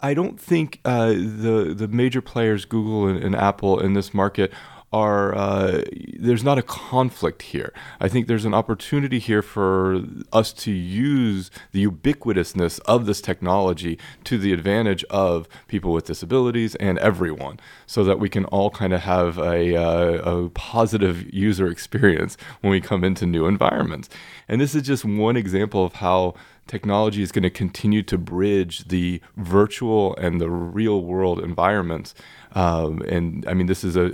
I 0.00 0.14
don't 0.14 0.38
think 0.40 0.80
the 0.84 1.74
the 1.76 1.88
major 1.88 2.22
players, 2.22 2.64
Google 2.64 3.08
and, 3.08 3.24
and 3.24 3.34
Apple, 3.34 3.80
in 3.80 3.94
this 3.94 4.14
market 4.14 4.52
are 4.92 5.34
uh, 5.34 5.82
there's 6.18 6.44
not 6.44 6.58
a 6.58 6.62
conflict 6.62 7.42
here. 7.42 7.72
I 8.00 8.08
think 8.08 8.26
there's 8.26 8.44
an 8.44 8.54
opportunity 8.54 9.18
here 9.18 9.42
for 9.42 10.02
us 10.32 10.52
to 10.54 10.72
use 10.72 11.50
the 11.72 11.86
ubiquitousness 11.86 12.80
of 12.86 13.06
this 13.06 13.20
technology 13.20 13.98
to 14.24 14.38
the 14.38 14.52
advantage 14.52 15.04
of 15.04 15.46
people 15.66 15.92
with 15.92 16.06
disabilities 16.06 16.74
and 16.76 16.98
everyone, 16.98 17.60
so 17.86 18.02
that 18.04 18.18
we 18.18 18.28
can 18.28 18.44
all 18.46 18.70
kind 18.70 18.92
of 18.92 19.02
have 19.02 19.38
a, 19.38 19.76
uh, 19.76 20.44
a 20.44 20.48
positive 20.50 21.32
user 21.32 21.66
experience 21.68 22.36
when 22.62 22.70
we 22.70 22.80
come 22.80 23.04
into 23.04 23.26
new 23.26 23.46
environments. 23.46 24.08
And 24.48 24.60
this 24.60 24.74
is 24.74 24.82
just 24.82 25.04
one 25.04 25.36
example 25.36 25.84
of 25.84 25.94
how 25.94 26.34
technology 26.66 27.22
is 27.22 27.32
going 27.32 27.42
to 27.42 27.50
continue 27.50 28.02
to 28.02 28.18
bridge 28.18 28.88
the 28.88 29.20
virtual 29.36 30.14
and 30.16 30.40
the 30.40 30.50
real 30.50 31.02
world 31.02 31.40
environments. 31.40 32.14
Um, 32.52 33.02
and 33.08 33.46
I 33.48 33.54
mean, 33.54 33.66
this 33.66 33.82
is 33.82 33.96
a, 33.96 34.12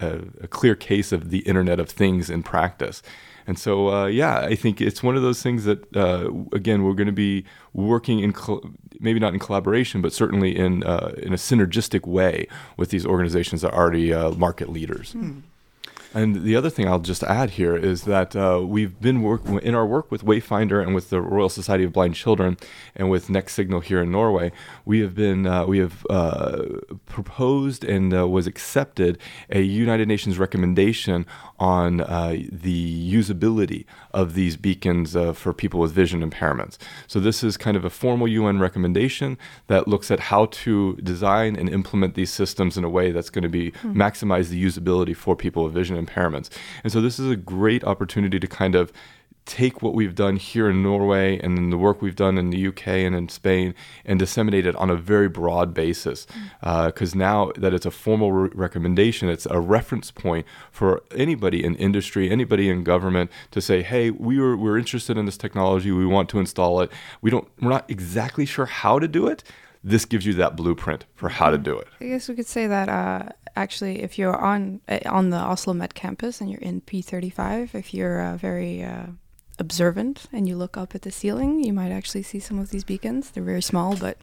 a, 0.00 0.20
a, 0.42 0.48
clear 0.48 0.74
case 0.74 1.12
of 1.12 1.30
the 1.30 1.40
Internet 1.40 1.80
of 1.80 1.88
Things 1.90 2.30
in 2.30 2.42
practice. 2.42 3.02
And 3.46 3.58
so, 3.58 3.90
uh, 3.90 4.06
yeah, 4.06 4.40
I 4.40 4.54
think 4.54 4.80
it's 4.80 5.02
one 5.02 5.16
of 5.16 5.22
those 5.22 5.42
things 5.42 5.64
that, 5.64 5.96
uh, 5.96 6.30
again, 6.52 6.84
we're 6.84 6.92
going 6.92 7.06
to 7.06 7.12
be 7.12 7.44
working 7.72 8.20
in, 8.20 8.34
maybe 9.00 9.18
not 9.18 9.32
in 9.32 9.40
collaboration, 9.40 10.02
but 10.02 10.12
certainly 10.12 10.54
in 10.54 10.84
uh, 10.84 11.14
in 11.16 11.32
a 11.32 11.36
synergistic 11.36 12.06
way 12.06 12.46
with 12.76 12.90
these 12.90 13.06
organizations 13.06 13.62
that 13.62 13.72
are 13.72 13.80
already 13.80 14.12
uh, 14.12 14.32
market 14.32 14.68
leaders. 14.68 15.14
Mm. 15.14 15.42
And 16.14 16.42
the 16.42 16.56
other 16.56 16.70
thing 16.70 16.88
I'll 16.88 17.00
just 17.00 17.22
add 17.22 17.50
here 17.50 17.76
is 17.76 18.02
that 18.04 18.34
uh, 18.34 18.62
we've 18.64 18.98
been 18.98 19.22
work 19.22 19.46
in 19.46 19.74
our 19.74 19.86
work 19.86 20.10
with 20.10 20.24
Wayfindr 20.24 20.82
and 20.82 20.94
with 20.94 21.10
the 21.10 21.20
Royal 21.20 21.50
Society 21.50 21.84
of 21.84 21.92
Blind 21.92 22.14
Children 22.14 22.56
and 22.96 23.10
with 23.10 23.28
Next 23.28 23.52
Signal 23.52 23.80
here 23.80 24.00
in 24.02 24.10
Norway. 24.10 24.50
We 24.86 25.00
have 25.00 25.14
been 25.14 25.46
uh, 25.46 25.66
we 25.66 25.78
have 25.78 26.06
uh, 26.08 26.62
proposed 27.06 27.84
and 27.84 28.14
uh, 28.14 28.26
was 28.26 28.46
accepted 28.46 29.18
a 29.50 29.60
United 29.60 30.08
Nations 30.08 30.38
recommendation 30.38 31.26
on 31.58 32.00
uh, 32.00 32.36
the 32.50 33.12
usability 33.12 33.84
of 34.14 34.34
these 34.34 34.56
beacons 34.56 35.14
uh, 35.14 35.34
for 35.34 35.52
people 35.52 35.78
with 35.78 35.92
vision 35.92 36.28
impairments. 36.28 36.78
So 37.06 37.20
this 37.20 37.44
is 37.44 37.58
kind 37.58 37.76
of 37.76 37.84
a 37.84 37.90
formal 37.90 38.28
UN 38.28 38.60
recommendation 38.60 39.36
that 39.66 39.86
looks 39.86 40.10
at 40.10 40.20
how 40.20 40.46
to 40.46 40.96
design 40.96 41.54
and 41.56 41.68
implement 41.68 42.14
these 42.14 42.32
systems 42.32 42.78
in 42.78 42.84
a 42.84 42.88
way 42.88 43.12
that's 43.12 43.30
going 43.30 43.42
to 43.42 43.48
be 43.48 43.72
mm-hmm. 43.72 44.00
maximize 44.00 44.48
the 44.48 44.64
usability 44.64 45.14
for 45.14 45.36
people 45.36 45.64
with 45.64 45.74
vision 45.74 45.97
impairments. 45.98 46.48
And 46.82 46.92
so 46.92 47.00
this 47.00 47.18
is 47.18 47.30
a 47.30 47.36
great 47.36 47.84
opportunity 47.84 48.38
to 48.40 48.46
kind 48.46 48.74
of 48.74 48.92
take 49.48 49.80
what 49.80 49.94
we've 49.94 50.14
done 50.14 50.36
here 50.36 50.68
in 50.68 50.82
Norway 50.82 51.38
and 51.38 51.56
then 51.56 51.70
the 51.70 51.78
work 51.78 52.02
we've 52.02 52.14
done 52.14 52.36
in 52.36 52.50
the 52.50 52.66
UK 52.68 52.86
and 52.88 53.16
in 53.16 53.30
Spain 53.30 53.74
and 54.04 54.18
disseminate 54.18 54.66
it 54.66 54.76
on 54.76 54.90
a 54.90 54.94
very 54.94 55.28
broad 55.28 55.72
basis. 55.72 56.26
Because 56.60 57.14
uh, 57.14 57.18
now 57.18 57.52
that 57.56 57.72
it's 57.72 57.86
a 57.86 57.90
formal 57.90 58.30
re- 58.30 58.50
recommendation, 58.54 59.30
it's 59.30 59.46
a 59.46 59.58
reference 59.58 60.10
point 60.10 60.46
for 60.70 61.02
anybody 61.16 61.64
in 61.64 61.74
industry, 61.76 62.30
anybody 62.30 62.68
in 62.68 62.84
government 62.84 63.30
to 63.50 63.62
say, 63.62 63.82
"Hey, 63.82 64.10
we 64.10 64.38
were 64.38 64.56
we're 64.56 64.78
interested 64.78 65.16
in 65.16 65.24
this 65.24 65.38
technology. 65.38 65.90
We 65.90 66.06
want 66.06 66.28
to 66.30 66.38
install 66.38 66.82
it. 66.82 66.92
We 67.22 67.30
don't. 67.30 67.48
We're 67.60 67.70
not 67.70 67.90
exactly 67.90 68.44
sure 68.44 68.66
how 68.66 68.98
to 68.98 69.08
do 69.08 69.26
it." 69.26 69.42
This 69.88 70.04
gives 70.04 70.26
you 70.26 70.34
that 70.34 70.54
blueprint 70.54 71.06
for 71.14 71.30
how 71.30 71.48
to 71.48 71.56
do 71.56 71.78
it. 71.78 71.88
I 71.98 72.08
guess 72.08 72.28
we 72.28 72.34
could 72.34 72.46
say 72.46 72.66
that 72.66 72.90
uh, 72.90 73.30
actually, 73.56 74.02
if 74.02 74.18
you're 74.18 74.36
on 74.36 74.82
uh, 74.86 74.98
on 75.06 75.30
the 75.30 75.38
Oslo 75.38 75.72
Met 75.72 75.94
campus 75.94 76.42
and 76.42 76.50
you're 76.50 76.60
in 76.60 76.82
P35, 76.82 77.74
if 77.74 77.94
you're 77.94 78.20
uh, 78.20 78.36
very 78.36 78.84
uh, 78.84 79.06
observant 79.58 80.26
and 80.30 80.46
you 80.46 80.56
look 80.56 80.76
up 80.76 80.94
at 80.94 81.02
the 81.02 81.10
ceiling, 81.10 81.64
you 81.64 81.72
might 81.72 81.90
actually 81.90 82.22
see 82.22 82.38
some 82.38 82.58
of 82.58 82.68
these 82.68 82.84
beacons. 82.84 83.30
They're 83.30 83.42
very 83.42 83.62
small, 83.62 83.96
but 83.96 84.18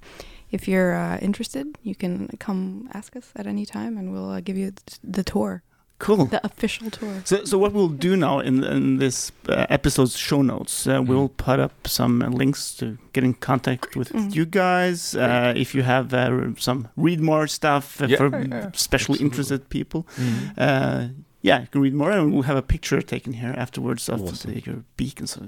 if 0.51 0.67
you're 0.67 0.93
uh, 0.93 1.17
interested, 1.17 1.77
you 1.81 1.95
can 1.95 2.27
come 2.39 2.87
ask 2.93 3.15
us 3.15 3.31
at 3.35 3.47
any 3.47 3.65
time 3.65 3.97
and 3.97 4.11
we'll 4.11 4.29
uh, 4.29 4.41
give 4.41 4.57
you 4.57 4.71
the 5.03 5.23
tour. 5.23 5.63
Cool. 5.97 6.25
The 6.25 6.45
official 6.45 6.91
tour. 6.91 7.21
So, 7.23 7.45
so 7.45 7.57
what 7.57 7.71
we'll 7.71 7.87
do 7.87 8.17
now 8.17 8.39
in, 8.39 8.63
in 8.65 8.97
this 8.97 9.31
uh, 9.47 9.65
episode's 9.69 10.17
show 10.17 10.41
notes, 10.41 10.85
uh, 10.87 10.99
mm. 10.99 11.07
we'll 11.07 11.29
put 11.29 11.59
up 11.59 11.87
some 11.87 12.21
uh, 12.21 12.27
links 12.27 12.75
to 12.75 12.97
get 13.13 13.23
in 13.23 13.33
contact 13.33 13.95
with 13.95 14.11
mm. 14.11 14.35
you 14.35 14.45
guys. 14.45 15.15
Uh, 15.15 15.53
if 15.55 15.73
you 15.73 15.83
have 15.83 16.13
uh, 16.13 16.53
some 16.57 16.89
read 16.97 17.21
more 17.21 17.47
stuff 17.47 18.01
uh, 18.01 18.07
yeah. 18.07 18.17
for 18.17 18.45
yeah, 18.45 18.71
specially 18.73 19.19
interested 19.19 19.69
people, 19.69 20.05
mm. 20.17 21.13
yeah, 21.41 21.61
you 21.61 21.67
can 21.67 21.81
read 21.81 21.93
more, 21.93 22.11
and 22.11 22.33
we'll 22.33 22.43
have 22.43 22.57
a 22.57 22.61
picture 22.61 23.01
taken 23.01 23.33
here 23.33 23.53
afterwards 23.55 24.09
of 24.09 24.21
awesome. 24.21 24.53
the, 24.53 24.61
your 24.61 24.83
beacon, 24.97 25.27
so 25.27 25.47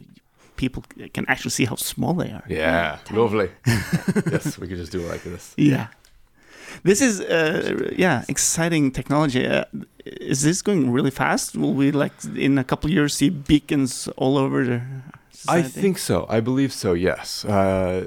people 0.56 0.84
can 1.14 1.26
actually 1.28 1.52
see 1.52 1.66
how 1.66 1.76
small 1.76 2.14
they 2.14 2.32
are. 2.32 2.44
Yeah, 2.48 3.00
lovely. 3.12 3.50
yes, 4.32 4.58
we 4.58 4.68
could 4.68 4.78
just 4.78 4.94
do 4.94 5.02
it 5.02 5.10
like 5.10 5.24
this. 5.24 5.54
Yeah. 5.58 5.88
This 6.84 7.02
is, 7.02 7.22
uh, 7.22 7.92
yeah, 7.96 8.24
exciting 8.28 8.92
technology. 8.92 9.46
Uh, 9.46 9.66
is 10.06 10.42
this 10.42 10.62
going 10.62 10.92
really 10.92 11.12
fast? 11.12 11.56
Will 11.56 11.74
we, 11.74 11.92
like, 11.92 12.14
in 12.36 12.58
a 12.58 12.64
couple 12.64 12.90
of 12.90 12.94
years, 12.94 13.16
see 13.16 13.30
beacons 13.30 14.08
all 14.18 14.38
over 14.38 14.64
the 14.64 14.82
I 15.48 15.62
think 15.62 15.98
so. 15.98 16.26
I 16.30 16.40
believe 16.40 16.74
so. 16.74 16.94
Yes. 16.94 17.46
Uh, 17.46 18.06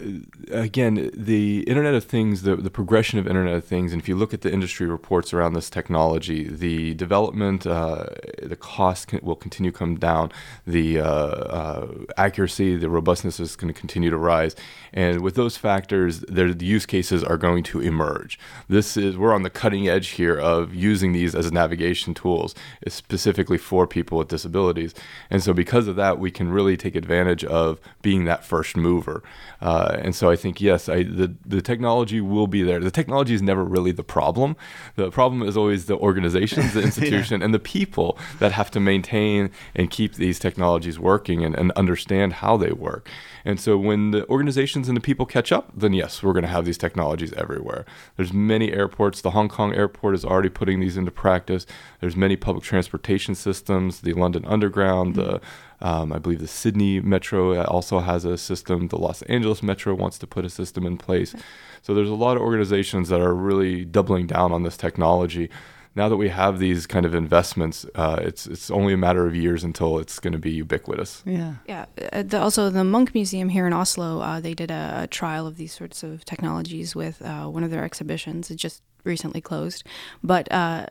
again, 0.50 1.10
the 1.14 1.62
Internet 1.62 1.94
of 1.94 2.04
Things, 2.04 2.42
the 2.42 2.56
the 2.56 2.70
progression 2.70 3.18
of 3.18 3.26
Internet 3.26 3.54
of 3.54 3.64
Things, 3.64 3.92
and 3.92 4.00
if 4.00 4.08
you 4.08 4.16
look 4.16 4.34
at 4.34 4.42
the 4.42 4.52
industry 4.52 4.86
reports 4.86 5.32
around 5.32 5.54
this 5.54 5.70
technology, 5.70 6.48
the 6.48 6.94
development, 6.94 7.66
uh, 7.66 8.06
the 8.42 8.56
cost 8.56 9.08
can, 9.08 9.20
will 9.22 9.36
continue 9.36 9.70
to 9.70 9.78
come 9.78 9.96
down. 9.96 10.32
The 10.66 11.00
uh, 11.00 11.06
uh 11.06 11.88
accuracy, 12.16 12.76
the 12.76 12.90
robustness 12.90 13.40
is 13.40 13.56
going 13.56 13.72
to 13.72 13.78
continue 13.78 14.10
to 14.10 14.18
rise, 14.18 14.54
and 14.92 15.20
with 15.20 15.34
those 15.34 15.56
factors, 15.56 16.20
the 16.20 16.56
use 16.60 16.86
cases 16.86 17.24
are 17.24 17.36
going 17.36 17.62
to 17.64 17.80
emerge. 17.80 18.38
This 18.68 18.96
is 18.96 19.16
we're 19.16 19.34
on 19.34 19.42
the 19.42 19.50
cutting 19.50 19.88
edge 19.88 20.08
here 20.08 20.38
of 20.38 20.74
using 20.74 21.12
these 21.12 21.34
as 21.34 21.50
navigation 21.52 22.14
tools, 22.14 22.54
specifically 22.88 23.58
for 23.58 23.86
people 23.86 24.18
with 24.18 24.28
disabilities, 24.28 24.94
and 25.30 25.42
so 25.42 25.52
because 25.52 25.86
of 25.88 25.96
that, 25.96 26.18
we 26.18 26.30
can 26.30 26.50
really 26.50 26.76
take 26.76 26.94
advantage 26.94 27.29
advantage 27.30 27.44
of 27.50 27.80
being 28.02 28.24
that 28.24 28.44
first 28.44 28.76
mover. 28.76 29.22
Uh, 29.60 29.98
and 30.00 30.14
so 30.14 30.30
I 30.30 30.36
think 30.36 30.60
yes, 30.60 30.88
I, 30.88 31.02
the 31.02 31.34
the 31.44 31.60
technology 31.60 32.20
will 32.20 32.46
be 32.46 32.62
there. 32.62 32.80
The 32.80 32.90
technology 32.90 33.34
is 33.34 33.42
never 33.42 33.64
really 33.64 33.92
the 33.92 34.02
problem. 34.02 34.56
The 34.96 35.10
problem 35.10 35.42
is 35.42 35.56
always 35.56 35.86
the 35.86 35.96
organizations, 35.96 36.72
the 36.72 36.82
institution, 36.90 37.40
yeah. 37.40 37.44
and 37.44 37.54
the 37.54 37.58
people 37.58 38.18
that 38.38 38.52
have 38.52 38.70
to 38.72 38.80
maintain 38.80 39.50
and 39.74 39.90
keep 39.90 40.14
these 40.14 40.38
technologies 40.38 40.98
working 40.98 41.44
and, 41.44 41.54
and 41.54 41.72
understand 41.72 42.34
how 42.34 42.56
they 42.56 42.72
work. 42.72 43.08
And 43.44 43.58
so 43.58 43.78
when 43.78 44.10
the 44.10 44.28
organizations 44.28 44.88
and 44.88 44.96
the 44.96 45.00
people 45.00 45.26
catch 45.26 45.52
up, 45.52 45.70
then 45.74 45.92
yes, 45.92 46.22
we're 46.22 46.32
going 46.32 46.44
to 46.44 46.48
have 46.48 46.64
these 46.64 46.78
technologies 46.78 47.32
everywhere. 47.34 47.84
There's 48.16 48.32
many 48.32 48.72
airports. 48.72 49.20
The 49.20 49.30
Hong 49.30 49.48
Kong 49.48 49.74
airport 49.74 50.14
is 50.14 50.24
already 50.24 50.50
putting 50.50 50.80
these 50.80 50.96
into 50.96 51.10
practice. 51.10 51.66
There's 52.00 52.16
many 52.16 52.36
public 52.36 52.64
transportation 52.64 53.34
systems, 53.34 54.00
the 54.00 54.12
London 54.12 54.44
Underground, 54.46 55.14
mm-hmm. 55.14 55.32
the 55.32 55.40
um, 55.80 56.12
I 56.12 56.18
believe 56.18 56.40
the 56.40 56.46
Sydney 56.46 57.00
Metro 57.00 57.62
also 57.64 58.00
has 58.00 58.24
a 58.24 58.36
system. 58.36 58.88
The 58.88 58.98
Los 58.98 59.22
Angeles 59.22 59.62
Metro 59.62 59.94
wants 59.94 60.18
to 60.18 60.26
put 60.26 60.44
a 60.44 60.50
system 60.50 60.86
in 60.86 60.96
place. 60.96 61.34
So 61.82 61.94
there's 61.94 62.10
a 62.10 62.14
lot 62.14 62.36
of 62.36 62.42
organizations 62.42 63.08
that 63.08 63.20
are 63.20 63.34
really 63.34 63.84
doubling 63.84 64.26
down 64.26 64.52
on 64.52 64.62
this 64.62 64.76
technology. 64.76 65.48
Now 65.96 66.08
that 66.08 66.16
we 66.16 66.28
have 66.28 66.60
these 66.60 66.86
kind 66.86 67.04
of 67.04 67.14
investments, 67.14 67.84
uh, 67.96 68.20
it's 68.20 68.46
it's 68.46 68.70
only 68.70 68.92
a 68.92 68.96
matter 68.96 69.26
of 69.26 69.34
years 69.34 69.64
until 69.64 69.98
it's 69.98 70.20
going 70.20 70.32
to 70.32 70.38
be 70.38 70.52
ubiquitous. 70.52 71.22
Yeah, 71.26 71.54
yeah. 71.66 71.86
Uh, 72.12 72.22
the, 72.22 72.40
also, 72.40 72.70
the 72.70 72.84
Munch 72.84 73.12
Museum 73.12 73.48
here 73.48 73.66
in 73.66 73.72
Oslo, 73.72 74.20
uh, 74.20 74.38
they 74.38 74.54
did 74.54 74.70
a, 74.70 75.00
a, 75.02 75.06
trial 75.08 75.48
of 75.48 75.56
these 75.56 75.72
sorts 75.72 76.04
of 76.04 76.24
technologies 76.24 76.94
with 76.94 77.20
uh, 77.22 77.46
one 77.46 77.64
of 77.64 77.72
their 77.72 77.82
exhibitions. 77.82 78.52
It 78.52 78.56
just 78.56 78.82
recently 79.02 79.40
closed, 79.40 79.82
but 80.22 80.50
uh, 80.52 80.86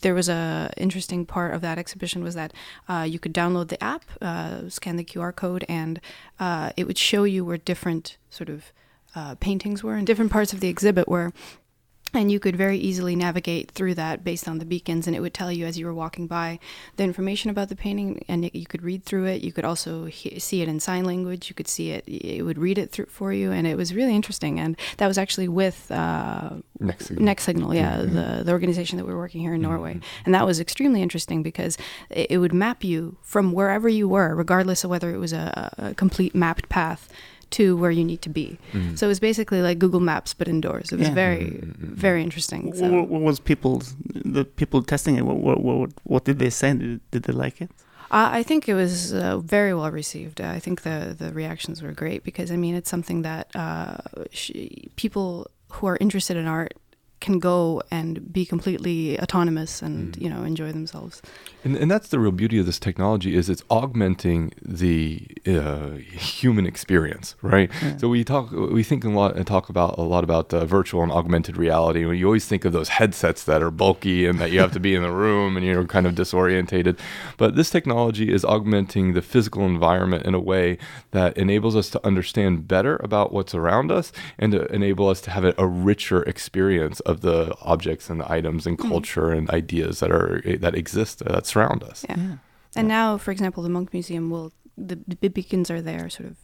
there 0.00 0.14
was 0.14 0.28
a 0.28 0.70
interesting 0.76 1.24
part 1.24 1.54
of 1.54 1.60
that 1.62 1.78
exhibition 1.78 2.22
was 2.22 2.34
that 2.34 2.52
uh, 2.88 3.06
you 3.08 3.18
could 3.18 3.34
download 3.34 3.68
the 3.68 3.82
app, 3.82 4.04
uh, 4.20 4.68
scan 4.68 4.96
the 4.96 5.04
QR 5.04 5.34
code, 5.34 5.64
and 5.68 6.00
uh, 6.38 6.70
it 6.76 6.86
would 6.86 6.98
show 6.98 7.24
you 7.24 7.44
where 7.44 7.56
different 7.56 8.16
sort 8.30 8.48
of 8.48 8.72
uh, 9.14 9.34
paintings 9.36 9.82
were 9.82 9.94
and 9.94 10.06
different 10.06 10.30
parts 10.30 10.52
of 10.52 10.60
the 10.60 10.68
exhibit 10.68 11.08
were 11.08 11.32
and 12.16 12.30
you 12.30 12.40
could 12.40 12.56
very 12.56 12.78
easily 12.78 13.14
navigate 13.14 13.70
through 13.70 13.94
that 13.94 14.24
based 14.24 14.48
on 14.48 14.58
the 14.58 14.64
beacons 14.64 15.06
and 15.06 15.14
it 15.14 15.20
would 15.20 15.34
tell 15.34 15.52
you 15.52 15.66
as 15.66 15.78
you 15.78 15.86
were 15.86 15.94
walking 15.94 16.26
by 16.26 16.58
the 16.96 17.04
information 17.04 17.50
about 17.50 17.68
the 17.68 17.76
painting 17.76 18.24
and 18.28 18.44
it, 18.44 18.54
you 18.54 18.66
could 18.66 18.82
read 18.82 19.04
through 19.04 19.26
it. 19.26 19.42
You 19.42 19.52
could 19.52 19.64
also 19.64 20.06
he- 20.06 20.38
see 20.38 20.62
it 20.62 20.68
in 20.68 20.80
sign 20.80 21.04
language. 21.04 21.48
You 21.48 21.54
could 21.54 21.68
see 21.68 21.90
it 21.90 22.04
it 22.06 22.42
would 22.42 22.58
read 22.58 22.78
it 22.78 22.90
through 22.90 23.06
for 23.06 23.32
you 23.32 23.52
and 23.52 23.66
it 23.66 23.76
was 23.76 23.94
really 23.94 24.14
interesting. 24.14 24.58
And 24.58 24.76
that 24.96 25.06
was 25.06 25.18
actually 25.18 25.48
with 25.48 25.90
uh, 25.90 26.50
next 26.80 27.06
signal, 27.06 27.24
next 27.24 27.44
signal 27.44 27.74
yeah 27.74 27.98
mm-hmm. 27.98 28.14
the, 28.14 28.44
the 28.44 28.52
organization 28.52 28.98
that 28.98 29.06
we 29.06 29.12
are 29.12 29.18
working 29.18 29.40
here 29.40 29.54
in 29.54 29.60
mm-hmm. 29.60 29.70
norway. 29.70 30.00
And 30.24 30.34
that 30.34 30.46
was 30.46 30.60
extremely 30.60 31.02
interesting 31.02 31.42
because 31.42 31.78
it, 32.10 32.30
it, 32.30 32.38
would 32.38 32.52
map 32.52 32.84
you 32.84 33.16
from 33.22 33.52
wherever 33.52 33.88
you 33.88 34.08
were 34.08 34.34
regardless 34.34 34.84
of 34.84 34.90
whether 34.90 35.14
it 35.14 35.18
was 35.18 35.32
a, 35.32 35.72
a 35.78 35.94
complete 35.94 36.34
mapped 36.34 36.68
path 36.68 37.08
to 37.50 37.76
where 37.76 37.90
you 37.90 38.04
need 38.04 38.22
to 38.22 38.28
be. 38.28 38.58
Mm. 38.72 38.98
So 38.98 39.06
it 39.06 39.08
was 39.08 39.20
basically 39.20 39.62
like 39.62 39.78
Google 39.78 40.00
Maps 40.00 40.34
but 40.34 40.48
indoors. 40.48 40.92
It 40.92 40.98
was 40.98 41.08
yeah. 41.08 41.14
very 41.14 41.44
mm-hmm. 41.44 41.94
very 41.94 42.22
interesting. 42.22 42.72
So. 42.74 42.90
What, 42.90 43.08
what, 43.08 43.22
was 43.22 43.40
people 43.40 43.82
the 44.14 44.44
people 44.44 44.82
testing 44.82 45.16
it? 45.16 45.22
What 45.22 45.62
what, 45.62 45.90
what 46.04 46.24
did 46.24 46.38
they 46.38 46.50
say? 46.50 46.74
Did, 46.74 47.10
did 47.10 47.22
they 47.24 47.32
like 47.32 47.60
it? 47.60 47.70
Uh, 48.10 48.28
I 48.30 48.42
think 48.44 48.68
it 48.68 48.74
was 48.74 49.12
uh, 49.12 49.38
very 49.38 49.74
well 49.74 49.90
received. 49.90 50.40
I 50.40 50.58
think 50.58 50.82
the 50.82 51.14
the 51.18 51.32
reactions 51.32 51.82
were 51.82 51.92
great 51.92 52.22
because 52.22 52.50
I 52.50 52.56
mean 52.56 52.74
it's 52.74 52.90
something 52.90 53.22
that 53.22 53.54
uh, 53.54 53.96
people 54.96 55.50
who 55.70 55.86
are 55.86 55.98
interested 56.00 56.36
in 56.36 56.46
art 56.46 56.74
can 57.26 57.38
go 57.40 57.82
and 57.90 58.32
be 58.32 58.44
completely 58.46 59.18
autonomous 59.20 59.82
and 59.82 59.96
Mm. 59.96 60.22
you 60.22 60.30
know 60.32 60.42
enjoy 60.52 60.70
themselves. 60.72 61.14
And, 61.64 61.74
and 61.82 61.90
that's 61.90 62.08
the 62.08 62.18
real 62.24 62.36
beauty 62.42 62.58
of 62.60 62.66
this 62.66 62.78
technology 62.78 63.34
is 63.38 63.50
it's 63.50 63.64
augmenting 63.68 64.52
the 64.62 65.26
uh, 65.46 65.90
human 66.40 66.64
experience, 66.72 67.34
right? 67.42 67.68
Yeah. 67.82 67.96
So 68.00 68.08
we 68.14 68.22
talk, 68.22 68.52
we 68.78 68.84
think 68.90 69.04
a 69.04 69.08
lot 69.08 69.34
and 69.36 69.44
talk 69.46 69.68
about 69.68 69.98
a 69.98 70.02
lot 70.14 70.22
about 70.28 70.54
uh, 70.54 70.64
virtual 70.64 71.02
and 71.02 71.10
augmented 71.10 71.56
reality. 71.56 72.04
When 72.06 72.16
you 72.20 72.26
always 72.26 72.46
think 72.46 72.64
of 72.64 72.72
those 72.72 72.90
headsets 72.98 73.42
that 73.50 73.60
are 73.66 73.72
bulky 73.72 74.18
and 74.28 74.38
that 74.40 74.50
you 74.52 74.60
have 74.60 74.72
to 74.78 74.80
be 74.88 74.94
in 74.94 75.02
the 75.02 75.10
room 75.24 75.56
and 75.56 75.66
you're 75.66 75.84
kind 75.96 76.06
of 76.06 76.14
disorientated, 76.14 76.94
but 77.36 77.56
this 77.56 77.70
technology 77.70 78.32
is 78.32 78.44
augmenting 78.44 79.14
the 79.14 79.22
physical 79.32 79.62
environment 79.66 80.24
in 80.28 80.34
a 80.34 80.40
way 80.52 80.78
that 81.10 81.36
enables 81.36 81.74
us 81.74 81.90
to 81.90 81.98
understand 82.06 82.68
better 82.68 82.94
about 83.02 83.32
what's 83.32 83.54
around 83.60 83.90
us 83.90 84.12
and 84.38 84.52
to 84.52 84.60
enable 84.72 85.08
us 85.08 85.20
to 85.22 85.30
have 85.32 85.44
a, 85.44 85.52
a 85.58 85.66
richer 85.66 86.22
experience 86.34 87.00
of 87.00 87.15
the 87.20 87.54
objects 87.62 88.10
and 88.10 88.20
the 88.20 88.30
items 88.32 88.66
and 88.66 88.78
Mhm. 88.78 88.88
culture 88.88 89.30
and 89.30 89.48
ideas 89.50 90.00
that 90.00 90.10
are 90.10 90.42
that 90.60 90.74
exist 90.74 91.22
uh, 91.22 91.32
that 91.32 91.46
surround 91.46 91.82
us. 91.82 92.04
Yeah. 92.08 92.16
Yeah. 92.18 92.36
And 92.76 92.88
now, 92.88 93.16
for 93.18 93.30
example, 93.30 93.62
the 93.62 93.68
Munch 93.70 93.92
Museum 93.92 94.30
will 94.30 94.52
the, 94.76 94.98
the 95.20 95.28
beacons 95.28 95.70
are 95.70 95.80
there 95.80 96.10
sort 96.10 96.28
of 96.30 96.36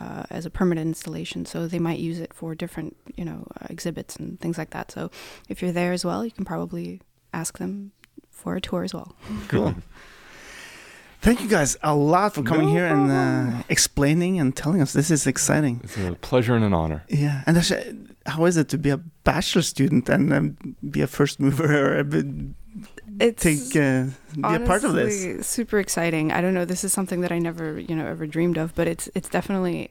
uh, 0.00 0.24
as 0.30 0.44
a 0.46 0.50
permanent 0.50 0.86
installation, 0.86 1.46
so 1.46 1.66
they 1.66 1.78
might 1.78 1.98
use 1.98 2.18
it 2.20 2.34
for 2.34 2.54
different 2.54 2.94
you 3.16 3.24
know 3.24 3.46
uh, 3.60 3.66
exhibits 3.70 4.16
and 4.16 4.38
things 4.40 4.58
like 4.58 4.70
that. 4.70 4.90
So 4.92 5.10
if 5.48 5.62
you're 5.62 5.72
there 5.72 5.92
as 5.92 6.04
well, 6.04 6.24
you 6.24 6.30
can 6.30 6.44
probably 6.44 7.00
ask 7.32 7.58
them 7.58 7.92
for 8.30 8.54
a 8.56 8.60
tour 8.60 8.84
as 8.84 8.92
well. 8.94 9.14
Cool. 9.48 9.74
Thank 11.20 11.40
you 11.42 11.48
guys 11.48 11.76
a 11.82 11.94
lot 11.96 12.34
for 12.34 12.42
coming 12.44 12.66
No 12.68 12.72
here 12.72 12.86
and 12.86 13.10
uh, 13.10 13.62
explaining 13.68 14.38
and 14.38 14.54
telling 14.54 14.80
us. 14.80 14.92
This 14.92 15.10
is 15.10 15.26
exciting. 15.26 15.80
It's 15.82 15.96
a 15.98 16.14
pleasure 16.20 16.54
and 16.54 16.64
an 16.64 16.72
honor. 16.72 17.02
Yeah, 17.08 17.42
and 17.46 17.56
that's, 17.56 17.72
uh, 17.72 17.92
how 18.28 18.44
is 18.44 18.56
it 18.56 18.68
to 18.68 18.78
be 18.78 18.90
a 18.90 18.98
bachelor 19.24 19.62
student 19.62 20.08
and 20.08 20.32
um, 20.32 20.76
be 20.90 21.00
a 21.00 21.06
first 21.06 21.40
mover 21.40 21.98
or 21.98 22.04
It's 23.20 23.42
take 23.42 23.76
uh, 23.76 24.06
be 24.34 24.54
a 24.54 24.60
part 24.60 24.84
of 24.84 24.92
this? 24.94 25.24
honestly 25.24 25.42
super 25.42 25.78
exciting. 25.78 26.30
I 26.32 26.40
don't 26.40 26.54
know. 26.54 26.64
This 26.64 26.84
is 26.84 26.92
something 26.92 27.20
that 27.22 27.32
I 27.32 27.38
never 27.38 27.78
you 27.80 27.96
know 27.96 28.06
ever 28.06 28.26
dreamed 28.26 28.58
of, 28.58 28.74
but 28.74 28.86
it's 28.86 29.08
it's 29.14 29.28
definitely. 29.28 29.90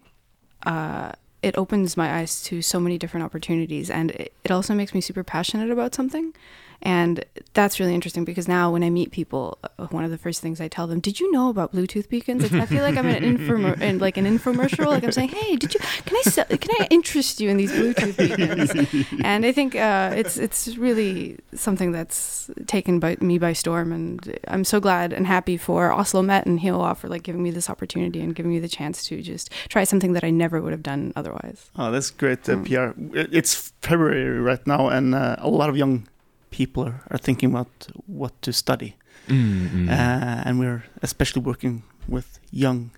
Uh, 0.65 1.11
it 1.43 1.55
opens 1.57 1.95
my 1.95 2.17
eyes 2.17 2.41
to 2.43 2.61
so 2.61 2.79
many 2.79 2.97
different 2.97 3.23
opportunities, 3.23 3.89
and 3.91 4.11
it, 4.11 4.33
it 4.43 4.51
also 4.51 4.73
makes 4.73 4.93
me 4.93 5.01
super 5.01 5.23
passionate 5.23 5.69
about 5.69 5.93
something. 5.93 6.33
And 6.81 7.25
that's 7.53 7.79
really 7.79 7.95
interesting 7.95 8.23
because 8.23 8.47
now 8.47 8.71
when 8.71 8.83
I 8.83 8.89
meet 8.89 9.11
people, 9.11 9.57
uh, 9.63 9.87
one 9.87 10.03
of 10.05 10.11
the 10.11 10.17
first 10.17 10.41
things 10.41 10.61
I 10.61 10.67
tell 10.67 10.85
them, 10.85 10.99
"Did 10.99 11.19
you 11.19 11.31
know 11.31 11.49
about 11.49 11.73
Bluetooth 11.73 12.07
beacons?" 12.07 12.43
It's, 12.43 12.53
I 12.53 12.65
feel 12.67 12.83
like 12.83 12.95
I'm 12.95 13.07
an 13.07 13.23
infomer- 13.23 13.81
in 13.87 13.97
like 13.99 14.15
an 14.17 14.25
infomercial. 14.25 14.85
Like 14.85 15.03
I'm 15.03 15.11
saying, 15.11 15.29
"Hey, 15.29 15.55
did 15.55 15.73
you? 15.73 15.79
Can 15.79 16.15
I 16.17 16.21
sell, 16.29 16.45
can 16.45 16.69
I 16.79 16.87
interest 16.91 17.41
you 17.41 17.49
in 17.49 17.57
these 17.57 17.71
Bluetooth 17.71 18.15
beacons?" 18.17 19.05
and 19.23 19.43
I 19.45 19.51
think 19.51 19.75
uh, 19.75 20.13
it's 20.15 20.37
it's 20.37 20.77
really 20.77 21.39
something 21.55 21.91
that's 21.91 22.49
taken 22.67 22.99
by 22.99 23.17
me 23.21 23.39
by 23.39 23.53
storm, 23.53 23.91
and 23.91 24.37
I'm 24.47 24.63
so 24.63 24.79
glad 24.79 25.13
and 25.13 25.25
happy 25.25 25.57
for 25.57 25.91
Oslo 25.91 26.21
Met 26.21 26.45
and 26.45 26.59
Hioa 26.59 26.95
for 26.95 27.07
like 27.09 27.23
giving 27.23 27.41
me 27.41 27.49
this 27.51 27.69
opportunity 27.69 28.21
and 28.21 28.35
giving 28.35 28.51
me 28.51 28.59
the 28.59 28.69
chance 28.69 29.03
to 29.05 29.21
just 29.21 29.49
try 29.69 29.83
something 29.83 30.13
that 30.13 30.23
I 30.23 30.29
never 30.29 30.61
would 30.61 30.71
have 30.73 30.83
done 30.83 31.11
otherwise. 31.15 31.71
Oh, 31.75 31.91
that's 31.91 32.11
great 32.11 32.47
uh, 32.47 32.55
Mm. 32.57 32.65
PR. 32.65 33.27
It's 33.35 33.73
February 33.81 34.39
right 34.39 34.65
now, 34.67 34.89
and 34.89 35.15
uh, 35.15 35.35
a 35.39 35.49
lot 35.49 35.69
of 35.69 35.75
young 35.77 36.07
people 36.51 36.83
are, 36.83 37.01
are 37.11 37.17
thinking 37.19 37.49
about 37.51 37.87
what 38.05 38.41
to 38.41 38.51
study. 38.53 38.95
Mm, 39.27 39.89
Uh, 39.89 40.41
and 40.45 40.59
we're 40.59 40.83
especially 41.01 41.41
working 41.41 41.83
with 42.07 42.39
young 42.51 42.91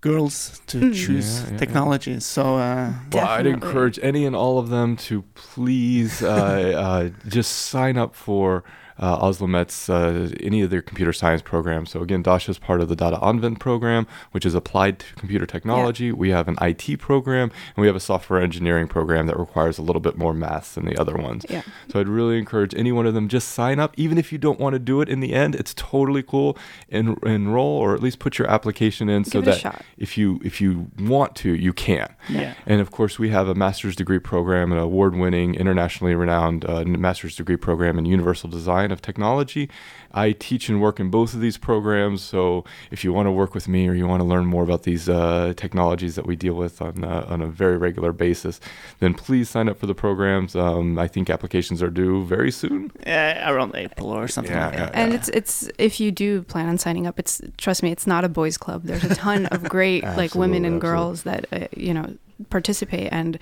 girls 0.00 0.60
to 0.66 0.78
Mm. 0.78 0.94
choose 0.94 1.28
Yeah, 1.40 1.44
yeah, 1.46 1.52
yeah. 1.52 1.58
technology. 1.58 2.20
So, 2.20 2.42
uh, 2.58 2.92
well, 3.12 3.26
I'd 3.26 3.46
encourage 3.46 3.98
any 4.02 4.26
and 4.26 4.34
all 4.34 4.58
of 4.58 4.68
them 4.68 4.96
to 5.08 5.22
please 5.34 6.22
uh, 6.22 6.72
uh, 6.86 7.28
just 7.28 7.50
sign 7.70 7.96
up 7.98 8.14
for 8.14 8.64
uh, 9.02 9.18
Oslomet's 9.18 9.90
uh, 9.90 10.30
any 10.40 10.62
of 10.62 10.70
their 10.70 10.80
computer 10.80 11.12
science 11.12 11.42
programs. 11.42 11.90
So 11.90 12.00
again, 12.02 12.22
Dasha 12.22 12.52
is 12.52 12.58
part 12.58 12.80
of 12.80 12.88
the 12.88 12.94
Data 12.94 13.18
Anvend 13.20 13.58
program, 13.58 14.06
which 14.30 14.46
is 14.46 14.54
applied 14.54 15.00
to 15.00 15.14
computer 15.16 15.44
technology. 15.44 16.12
We 16.12 16.30
have 16.30 16.46
an 16.46 16.56
IT 16.62 17.00
program, 17.00 17.50
and 17.74 17.80
we 17.82 17.88
have 17.88 17.96
a 17.96 18.00
software 18.00 18.40
engineering 18.40 18.86
program 18.86 19.26
that 19.26 19.36
requires 19.36 19.76
a 19.76 19.82
little 19.82 20.00
bit 20.00 20.16
more 20.16 20.32
math 20.32 20.76
than 20.76 20.86
the 20.86 20.96
other 20.96 21.16
ones. 21.16 21.44
Yeah. 21.50 21.62
So 21.90 21.98
I'd 21.98 22.08
really 22.08 22.38
encourage 22.38 22.74
any 22.76 22.92
one 22.92 23.04
of 23.06 23.14
them 23.14 23.26
just 23.28 23.48
sign 23.48 23.80
up, 23.80 23.92
even 23.96 24.18
if 24.18 24.30
you 24.30 24.38
don't 24.38 24.60
want 24.60 24.74
to 24.74 24.78
do 24.78 25.00
it 25.00 25.08
in 25.08 25.18
the 25.18 25.32
end. 25.34 25.56
It's 25.56 25.74
totally 25.74 26.22
cool. 26.22 26.56
En- 26.88 27.16
enroll 27.24 27.78
or 27.78 27.94
at 27.94 28.02
least 28.02 28.20
put 28.20 28.38
your 28.38 28.48
application 28.48 29.08
in 29.08 29.24
so 29.24 29.40
Give 29.40 29.56
a 29.56 29.62
that 29.62 29.84
if 29.98 30.16
you 30.16 30.40
if 30.44 30.60
you 30.60 30.92
want 31.00 31.34
to, 31.36 31.52
you 31.52 31.72
can. 31.72 32.14
yeah. 32.28 32.54
And 32.66 32.80
of 32.80 32.92
course, 32.92 33.18
we 33.18 33.30
have 33.30 33.48
a 33.48 33.54
master's 33.56 33.96
degree 33.96 34.20
program, 34.20 34.70
an 34.70 34.78
award-winning, 34.78 35.56
internationally 35.56 36.14
renowned 36.14 36.64
uh, 36.64 36.84
master's 36.84 37.34
degree 37.34 37.56
program 37.56 37.98
in 37.98 38.04
universal 38.04 38.48
design 38.48 38.91
of 38.92 39.02
technology. 39.02 39.68
I 40.14 40.32
teach 40.32 40.68
and 40.68 40.80
work 40.80 41.00
in 41.00 41.10
both 41.10 41.32
of 41.34 41.40
these 41.40 41.56
programs. 41.56 42.20
So 42.22 42.64
if 42.90 43.02
you 43.02 43.12
want 43.12 43.26
to 43.26 43.30
work 43.32 43.54
with 43.54 43.66
me 43.66 43.88
or 43.88 43.94
you 43.94 44.06
want 44.06 44.20
to 44.20 44.26
learn 44.26 44.44
more 44.44 44.62
about 44.62 44.82
these 44.82 45.08
uh, 45.08 45.54
technologies 45.56 46.14
that 46.16 46.26
we 46.26 46.36
deal 46.36 46.54
with 46.54 46.82
on 46.82 47.02
uh, 47.04 47.26
on 47.28 47.40
a 47.40 47.46
very 47.46 47.76
regular 47.78 48.12
basis, 48.12 48.60
then 49.00 49.14
please 49.14 49.48
sign 49.48 49.68
up 49.68 49.78
for 49.78 49.86
the 49.86 49.94
programs. 49.94 50.54
Um, 50.54 50.98
I 50.98 51.08
think 51.08 51.30
applications 51.30 51.82
are 51.82 51.90
due 51.90 52.24
very 52.24 52.50
soon. 52.50 52.90
Uh, 53.06 53.34
around 53.46 53.74
April 53.74 54.08
or 54.10 54.28
something 54.28 54.52
Yeah, 54.54 54.66
like 54.66 54.74
yeah, 54.74 54.86
that. 54.86 54.94
And 54.94 55.14
it's 55.14 55.28
it's 55.30 55.70
if 55.78 55.98
you 56.00 56.10
do 56.12 56.42
plan 56.42 56.68
on 56.68 56.78
signing 56.78 57.06
up, 57.06 57.18
it's 57.18 57.40
trust 57.56 57.82
me, 57.82 57.90
it's 57.90 58.06
not 58.06 58.24
a 58.24 58.28
boys' 58.28 58.58
club. 58.58 58.82
There's 58.84 59.04
a 59.04 59.14
ton 59.14 59.46
of 59.46 59.64
great 59.64 60.04
like 60.20 60.34
women 60.34 60.64
and 60.64 60.76
Absolutely, 60.76 60.88
girls 60.88 61.22
that 61.22 61.46
uh, 61.52 61.66
you 61.76 61.94
know 61.94 62.14
participate, 62.50 63.08
and 63.12 63.38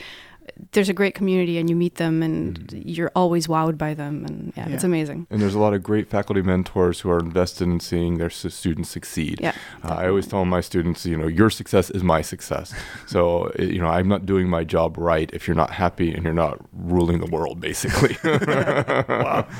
there's 0.72 0.88
a 0.88 0.92
great 0.92 1.14
community, 1.14 1.58
and 1.58 1.68
you 1.70 1.76
meet 1.76 1.96
them, 1.96 2.22
and 2.22 2.58
Mhm. 2.58 2.82
you're 2.84 3.10
always 3.14 3.46
wowed 3.46 3.76
by 3.78 3.94
them, 3.94 4.24
and 4.26 4.52
yeah, 4.56 4.68
it's 4.68 4.84
amazing. 4.84 5.26
And 5.30 5.40
there's 5.40 5.54
a 5.54 5.58
lot 5.58 5.74
of 5.74 5.82
great 5.82 6.08
faculty 6.08 6.42
mentors 6.42 7.00
who 7.00 7.10
are 7.10 7.18
invested 7.18 7.68
in 7.68 7.80
seeing 7.80 8.18
their 8.18 8.26
s- 8.28 8.46
students 8.54 8.88
succeed. 8.90 9.38
Yeah, 9.40 9.52
Uh, 9.84 9.94
I 9.94 10.08
always 10.08 10.26
tell 10.26 10.44
my 10.44 10.60
students, 10.60 11.04
you 11.06 11.16
know, 11.16 11.26
your 11.26 11.50
success 11.50 11.90
is 11.90 12.02
my 12.02 12.20
success. 12.22 12.74
so, 13.06 13.50
i- 13.58 13.62
you 13.62 13.80
know, 13.80 13.88
I'm 13.88 14.08
not 14.08 14.26
doing 14.26 14.48
my 14.48 14.64
job 14.64 14.96
right 14.98 15.30
if 15.32 15.46
you're 15.46 15.56
not 15.56 15.70
happy 15.72 16.12
and 16.14 16.24
you're 16.24 16.32
not 16.34 16.58
ruling 16.72 17.18
the 17.20 17.26
world, 17.26 17.60
basically. 17.60 18.16
wow. 18.24 19.46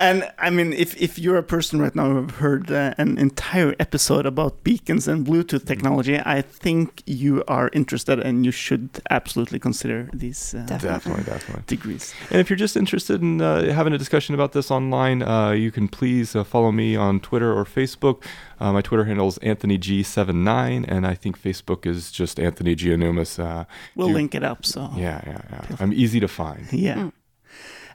And 0.00 0.30
I 0.38 0.50
mean, 0.50 0.72
if, 0.72 1.00
if 1.00 1.18
you're 1.18 1.36
a 1.36 1.42
person 1.42 1.80
right 1.80 1.94
now 1.94 2.08
who 2.08 2.16
have 2.16 2.30
heard 2.32 2.70
uh, 2.70 2.94
an 2.98 3.18
entire 3.18 3.74
episode 3.78 4.26
about 4.26 4.62
beacons 4.64 5.06
and 5.08 5.26
Bluetooth 5.26 5.66
technology, 5.66 6.18
I 6.18 6.42
think 6.42 7.02
you 7.06 7.44
are 7.48 7.70
interested 7.72 8.18
and 8.20 8.44
you 8.44 8.50
should 8.52 8.88
absolutely 9.10 9.58
consider 9.58 10.08
these 10.12 10.54
uh, 10.54 10.58
Definitely. 10.66 10.88
definitely, 10.88 11.24
definitely. 11.24 11.62
degrees. 11.66 12.14
And 12.30 12.40
if 12.40 12.48
you're 12.50 12.56
just 12.56 12.76
interested 12.76 13.22
in 13.22 13.40
uh, 13.42 13.72
having 13.72 13.92
a 13.92 13.98
discussion 13.98 14.34
about 14.34 14.52
this 14.52 14.70
online, 14.70 15.22
uh, 15.22 15.50
you 15.50 15.70
can 15.70 15.88
please 15.88 16.34
uh, 16.36 16.44
follow 16.44 16.72
me 16.72 16.96
on 16.96 17.20
Twitter 17.20 17.52
or 17.52 17.64
Facebook. 17.64 18.22
Uh, 18.60 18.72
my 18.72 18.80
Twitter 18.80 19.04
handle 19.04 19.28
is 19.28 19.38
AnthonyG79, 19.40 20.84
and 20.88 21.06
I 21.06 21.14
think 21.14 21.40
Facebook 21.40 21.86
is 21.86 22.10
just 22.10 22.38
Anthony 22.40 22.74
Giannoumis. 22.76 23.38
Uh, 23.38 23.64
We'll 23.94 24.08
You- 24.08 24.14
link 24.14 24.34
it 24.34 24.42
up. 24.44 24.64
So 24.64 24.90
yeah, 24.96 25.20
yeah, 25.26 25.42
yeah. 25.50 25.76
I'm 25.80 25.92
easy 25.92 26.20
to 26.20 26.28
find. 26.28 26.66
Yeah. 26.72 26.94
Mm. 26.96 27.12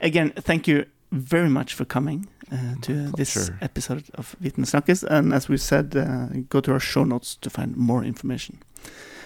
Again, 0.02 0.32
thank 0.36 0.68
you 0.68 0.86
very 1.12 1.50
much 1.50 1.74
for 1.74 1.86
coming 1.86 2.28
uh, 2.52 2.76
to 2.82 3.12
this 3.18 3.52
episode 3.62 4.04
of 4.16 4.36
Viten 4.42 4.66
Snakkes. 4.66 5.04
And 5.04 5.34
as 5.34 5.50
we 5.50 5.58
said, 5.58 5.96
uh, 5.96 6.28
go 6.50 6.62
to 6.62 6.72
our 6.74 6.80
show 6.80 7.04
notes 7.04 7.36
to 7.36 7.50
find 7.50 7.76
more 7.76 8.04
information. 8.04 8.60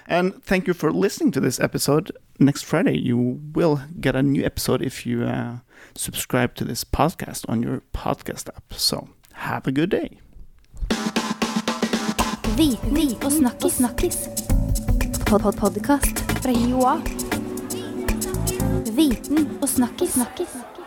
And 0.07 0.43
thank 0.43 0.67
you 0.67 0.73
for 0.73 0.91
listening 0.91 1.31
to 1.31 1.39
this 1.39 1.59
episode. 1.59 2.11
Next 2.39 2.63
Friday, 2.65 2.97
you 2.97 3.39
will 3.53 3.81
get 3.99 4.15
a 4.15 4.23
new 4.23 4.43
episode 4.43 4.81
if 4.81 5.05
you 5.05 5.23
uh, 5.23 5.57
subscribe 5.95 6.55
to 6.55 6.65
this 6.65 6.83
podcast 6.83 7.45
on 7.47 7.61
your 7.63 7.81
podcast 7.93 8.49
app. 8.49 8.73
So 8.73 9.09
have 9.33 9.67
a 9.67 9.71
good 9.71 9.89
day. 9.89 10.19
Viten 12.57 13.23
og 13.23 13.31
snakkis. 13.31 13.73
snakkis. 13.73 14.17
Pod 15.25 15.41
-pod 15.41 15.55
Podkast 15.55 16.19
fra 16.41 16.51
Joa. 16.51 17.01
Viten 18.95 19.57
og 19.61 19.69
snakkis. 19.69 20.13
snakkis. 20.13 20.80